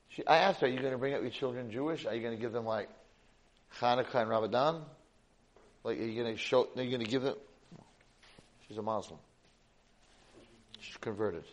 [0.08, 2.04] She, I asked her, "Are you going to bring up your children Jewish?
[2.04, 2.88] Are you going to give them like
[3.78, 4.82] Hanukkah and Ramadan?
[5.84, 6.66] Like, are you going to show?
[6.76, 7.36] Are you going to give them?
[8.72, 9.18] She's a Muslim.
[10.80, 11.44] She's converted.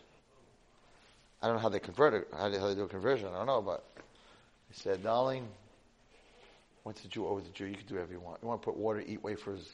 [1.42, 3.28] I don't know how they converted, how they, how they do a conversion.
[3.28, 3.84] I don't know, but
[4.70, 5.46] he said, "Darling,
[6.82, 7.66] once a Jew, always a Jew.
[7.66, 8.38] You can do whatever you want.
[8.40, 9.70] You want to put water, eat wafers,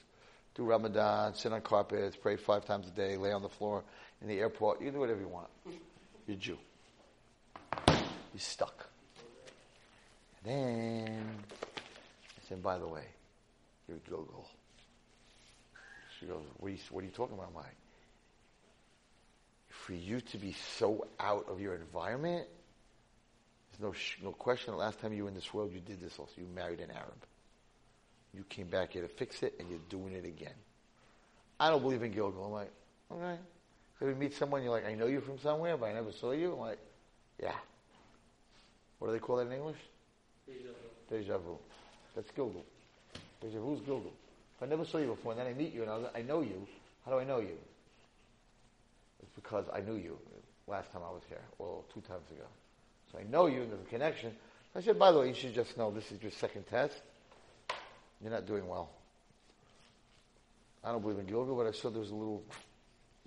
[0.57, 3.84] do Ramadan, sit on carpets, pray five times a day, lay on the floor
[4.22, 4.80] in the airport.
[4.80, 5.47] You can do whatever you want.
[6.26, 6.59] You're a Jew.
[7.86, 8.88] You're stuck."
[10.42, 11.44] And then
[11.78, 13.05] I said, "By the way,
[13.86, 14.47] you're Gilgul."
[16.18, 17.76] She goes, what are, you, what are you talking about, Mike?
[19.68, 22.46] For you to be so out of your environment,
[23.70, 26.00] there's no, sh- no question the last time you were in this world, you did
[26.00, 26.32] this also.
[26.36, 27.26] You married an Arab.
[28.32, 30.54] You came back here to fix it, and you're doing it again.
[31.60, 32.46] I don't believe in Gilgul.
[32.46, 32.72] I'm like,
[33.12, 33.38] okay.
[33.98, 36.32] So we meet someone, you're like, I know you from somewhere, but I never saw
[36.32, 36.52] you.
[36.52, 36.78] I'm like,
[37.42, 37.54] yeah.
[38.98, 39.78] What do they call that in English?
[40.46, 41.16] Deja vu.
[41.16, 41.58] Deja vu.
[42.14, 42.64] That's Gilgul.
[43.40, 44.12] Deja vu's Gilgul.
[44.57, 46.40] If I never saw you before and then I meet you and I, I know
[46.40, 46.66] you,
[47.04, 47.57] how do I know you?
[49.22, 50.18] It's because I knew you
[50.66, 52.44] last time I was here, or two times ago.
[53.12, 54.32] So I know you and there's a connection.
[54.74, 56.94] I said, by the way, you should just know this is your second test.
[58.20, 58.90] You're not doing well.
[60.82, 62.42] I don't believe in Gilgul, but I saw there was a little,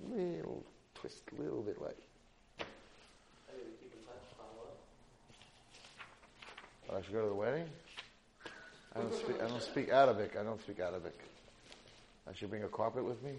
[0.10, 0.64] little
[0.96, 1.98] twist, a little bit like.
[6.92, 7.68] Oh, I should go to the wedding?
[8.96, 9.42] I don't speak.
[9.42, 10.36] I don't speak Arabic.
[10.40, 11.18] I don't speak Arabic.
[12.28, 13.34] I should bring a carpet with me.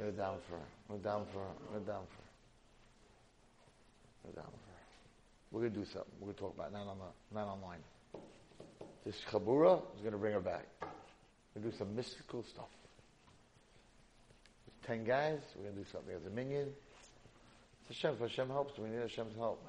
[0.00, 0.58] We're down for.
[0.88, 1.46] We're down for.
[1.72, 2.24] We're down for.
[4.24, 4.70] We're down for.
[5.52, 6.12] We're gonna do something.
[6.20, 7.80] We're gonna talk about it, not on the, not online.
[9.04, 10.66] This Chabura is gonna bring her back.
[10.80, 12.70] We're gonna do some mystical stuff.
[14.66, 16.68] With ten guys, we're gonna do something as a minyan.
[17.88, 18.14] It's Hashem.
[18.14, 19.62] If Hashem helps, we need Hashem's help.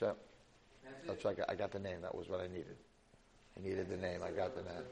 [0.00, 0.16] Hashem.
[1.06, 1.38] That's right.
[1.48, 2.00] I got- the name.
[2.02, 2.76] That was what I needed.
[3.56, 4.22] I needed the name.
[4.22, 4.84] I got the name.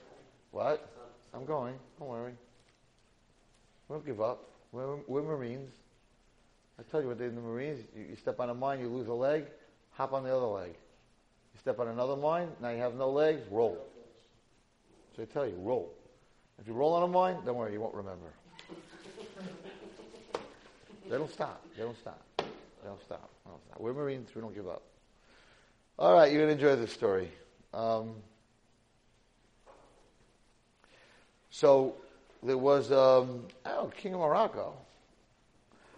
[0.50, 0.88] What?
[1.32, 1.78] I'm going.
[1.98, 2.34] Don't worry.
[3.88, 4.44] We don't give up.
[4.72, 5.72] We're, we're Marines.
[6.78, 7.84] I tell you what they in the Marines.
[7.96, 9.46] You, you step on a mine, you lose a leg,
[9.90, 10.70] hop on the other leg.
[10.70, 13.84] You step on another mine, now you have no legs, roll.
[15.16, 15.92] So I tell you, roll.
[16.60, 18.26] If you roll on a mine, don't worry, you won't remember.
[21.10, 21.64] they don't stop.
[21.76, 22.22] They don't stop.
[22.36, 22.44] They
[22.84, 23.30] don't stop.
[23.44, 23.80] They don't stop.
[23.80, 24.28] We're Marines.
[24.34, 24.82] We don't give up.
[26.00, 27.28] All right, you're going to enjoy this story.
[27.74, 28.12] Um,
[31.50, 31.96] so
[32.40, 34.74] there was, um, oh, King of Morocco.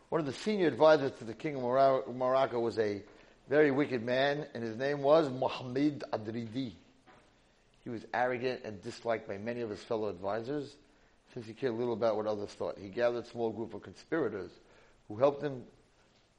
[0.09, 3.03] One of the senior advisors to the king of Morocco was a
[3.51, 6.73] very wicked man, and his name was Mohammed Adridi.
[7.85, 10.77] He was arrogant and disliked by many of his fellow advisors,
[11.35, 12.79] since he cared little about what others thought.
[12.81, 14.51] He gathered a small group of conspirators
[15.09, 15.63] who helped him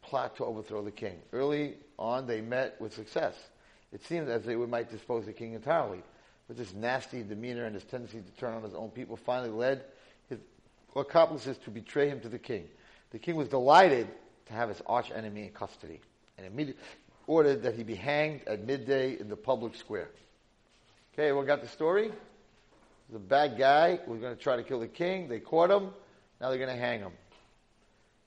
[0.01, 1.19] plot to overthrow the king.
[1.31, 3.35] Early on, they met with success.
[3.93, 6.01] It seemed as they might dispose the king entirely.
[6.47, 9.83] But this nasty demeanor and his tendency to turn on his own people finally led
[10.29, 10.39] his
[10.95, 12.67] accomplices to betray him to the king.
[13.11, 14.07] The king was delighted
[14.47, 16.01] to have his arch enemy in custody
[16.37, 16.81] and immediately
[17.27, 20.09] ordered that he be hanged at midday in the public square.
[21.13, 22.11] Okay, everyone got the story?
[23.11, 25.27] The bad guy was going to try to kill the king.
[25.27, 25.89] They caught him.
[26.39, 27.11] Now they're going to hang him.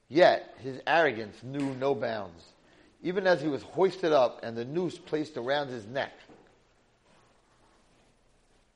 [0.09, 2.43] Yet his arrogance knew no bounds.
[3.05, 6.13] Even as he was hoisted up and the noose placed around his neck,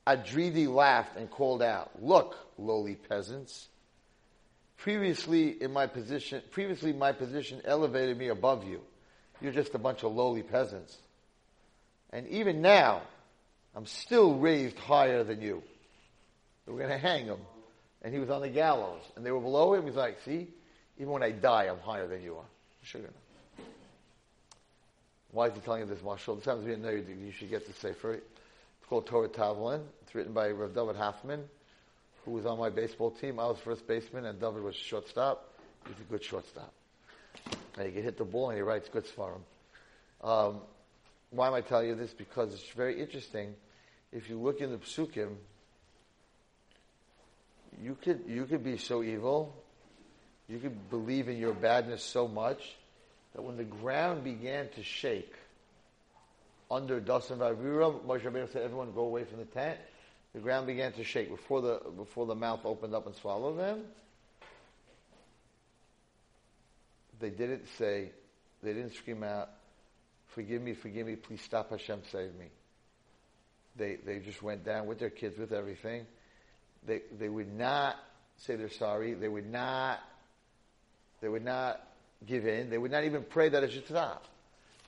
[0.05, 3.67] Adridi laughed and called out, Look, lowly peasants.
[4.77, 8.81] Previously in my position, previously my position elevated me above you.
[9.41, 10.95] You're just a bunch of lowly peasants.
[12.11, 13.01] And even now,
[13.75, 15.63] I'm still raised higher than you.
[16.65, 17.39] They were going to hang him.
[18.03, 19.01] And he was on the gallows.
[19.15, 19.85] And they were below him.
[19.85, 20.47] He's like, see,
[20.97, 22.45] even when I die, I'm higher than you are.
[22.83, 23.01] Sure
[25.31, 26.35] Why is he telling you this, Marshall?
[26.35, 28.13] Be a know you should get the Sefer.
[28.13, 29.81] It's called Torah Tavlin.
[30.01, 31.43] It's written by Rav David Hoffman,
[32.25, 33.39] who was on my baseball team.
[33.39, 35.53] I was first baseman, and David was shortstop.
[35.87, 36.73] He's a good shortstop.
[37.77, 40.27] And he can hit the ball, and he writes good for him.
[40.27, 40.61] Um,
[41.29, 42.11] why am I telling you this?
[42.11, 43.53] Because it's very interesting.
[44.11, 45.35] If you look in the psukim,
[47.83, 49.55] you could you could be so evil,
[50.47, 52.75] you could believe in your badness so much
[53.33, 55.33] that when the ground began to shake
[56.71, 59.79] under Dasan v'Aviram, Moshe Rabbeinu said, "Everyone go away from the tent."
[60.33, 63.85] The ground began to shake before the before the mouth opened up and swallowed them.
[67.19, 68.11] They didn't say,
[68.61, 69.49] they didn't scream out,
[70.27, 72.49] "Forgive me, forgive me, please stop, Hashem, save me."
[73.75, 76.05] They they just went down with their kids, with everything.
[76.85, 77.95] They they would not
[78.37, 79.15] say they're sorry.
[79.15, 79.99] They would not
[81.21, 81.81] they would not
[82.25, 82.69] give in.
[82.69, 84.25] They would not even pray that it should stop.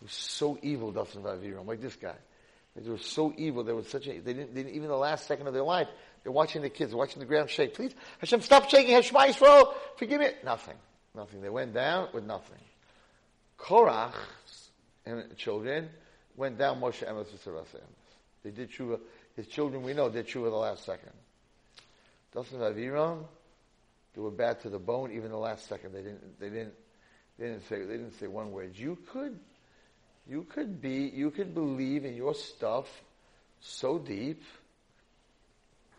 [0.01, 2.15] It was so evil, Dasan v'Aviram, like this guy.
[2.75, 3.63] They were so evil.
[3.63, 5.87] They were such a, they didn't, they didn't, even the last second of their life,
[6.23, 7.73] they're watching the kids, watching the ground shake.
[7.73, 8.93] Please, Hashem, stop shaking.
[8.93, 10.29] Hashem, Yisrael, forgive me.
[10.43, 10.75] Nothing.
[11.15, 11.41] Nothing.
[11.41, 12.59] They went down with nothing.
[13.59, 14.13] Korach
[15.05, 15.89] and children
[16.37, 17.27] went down Moshe Emes
[18.43, 18.99] They did tshuva.
[19.35, 21.11] His children, we know, did tshuva the last second.
[22.33, 23.25] Dasan Aviram,
[24.15, 25.93] they were bad to the bone even the last second.
[25.93, 26.73] They didn't, they didn't,
[27.41, 28.73] they didn't say, they didn't say one word.
[28.75, 29.39] You could,
[30.29, 32.85] you could be, you could believe in your stuff
[33.61, 34.43] so deep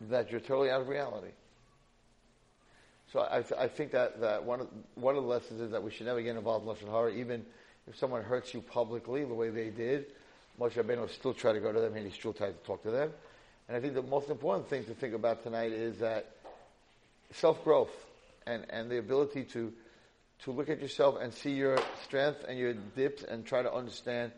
[0.02, 1.32] that you're totally out of reality.
[3.12, 5.90] So I, I think that, that one, of, one of the lessons is that we
[5.90, 7.44] should never get involved in Lashon Hara, even
[7.88, 10.06] if someone hurts you publicly the way they did.
[10.60, 12.92] Moshe Rabbeinu still try to go to them and he still tried to talk to
[12.92, 13.10] them.
[13.66, 16.30] And I think the most important thing to think about tonight is that
[17.32, 17.90] self-growth
[18.46, 19.72] and, and the ability to,
[20.44, 24.32] to look at yourself and see your strength and your dips and try to understand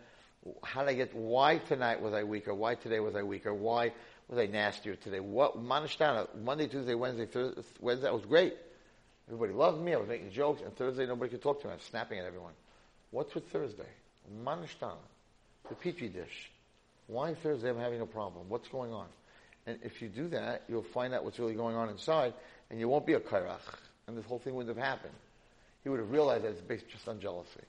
[0.62, 2.54] how did I get, why tonight was I weaker?
[2.54, 3.54] Why today was I weaker?
[3.54, 3.92] Why
[4.28, 5.20] was I nastier today?
[5.20, 8.54] What, Manishtana, Monday, Tuesday, Wednesday, Thursday, Wednesday, I was great.
[9.28, 9.94] Everybody loved me.
[9.94, 10.60] I was making jokes.
[10.62, 11.72] And Thursday, nobody could talk to me.
[11.72, 12.52] I was snapping at everyone.
[13.10, 13.88] What's with Thursday?
[14.44, 14.96] Manishtana,
[15.68, 16.50] the petri dish.
[17.06, 18.48] Why Thursday I'm having a problem?
[18.48, 19.06] What's going on?
[19.66, 22.34] And if you do that, you'll find out what's really going on inside,
[22.70, 23.60] and you won't be a kairach,
[24.06, 25.14] and this whole thing wouldn't have happened.
[25.84, 27.60] He would have realized that it's based just on jealousy.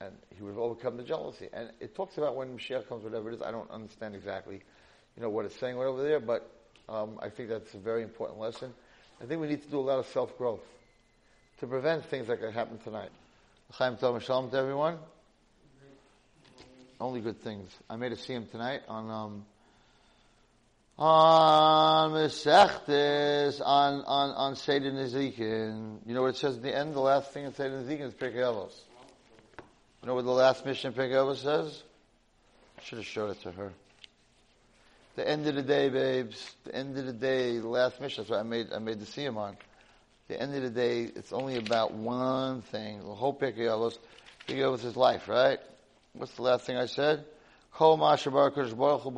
[0.00, 1.48] And he would have overcome the jealousy.
[1.52, 3.42] And it talks about when Mashiach comes, whatever it is.
[3.42, 4.62] I don't understand exactly,
[5.16, 6.48] you know, what it's saying right over there, but
[6.88, 8.72] um, I think that's a very important lesson.
[9.20, 10.62] I think we need to do a lot of self-growth
[11.60, 13.10] to prevent things like that happen tonight.
[13.72, 14.98] Chaim Tov Shalom to everyone.
[17.00, 17.70] Only good things.
[17.90, 19.46] I made a him tonight on um,
[21.02, 25.98] on Mesechtes, on, on, on Seder Nezikin.
[26.06, 26.94] You know what it says at the end?
[26.94, 28.72] The last thing in Seder Nezikin is Pirkei Avos.
[30.00, 31.82] You know what the last Mishnah in Pirkei Avos says?
[32.78, 33.72] I should have showed it to her.
[35.16, 36.54] The end of the day, babes.
[36.62, 38.22] The end of the day, the last Mishnah.
[38.22, 39.56] That's what I made, I made the siyum on.
[40.28, 43.00] The end of the day, it's only about one thing.
[43.00, 43.98] The whole Pirkei Avos.
[44.46, 45.58] Pirkei Avos is life, right?
[46.12, 47.24] What's the last thing I said?
[47.72, 49.10] Kol ma'ashabar kush baruch hu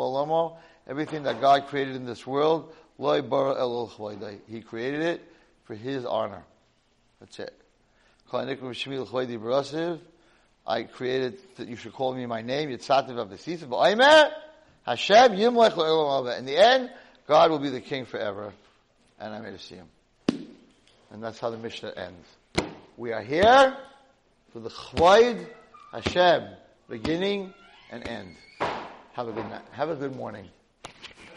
[0.86, 5.22] everything that God created in this world, He created it
[5.64, 6.44] for His honor.
[7.20, 7.54] That's it.
[10.66, 14.30] I created that you should call me my name, Yitzhativ Avdesisim, but Aimer,
[14.84, 16.90] Hashem Yimlech In the end,
[17.26, 18.52] God will be the king forever.
[19.18, 19.88] And I to see him.
[21.10, 22.26] And that's how the Mishnah ends.
[22.96, 23.76] We are here
[24.52, 25.46] for the Chvoid
[25.92, 26.48] Hashem,
[26.88, 27.54] beginning
[27.90, 28.34] and end.
[29.12, 29.62] Have a good night.
[29.72, 30.48] Have a good morning.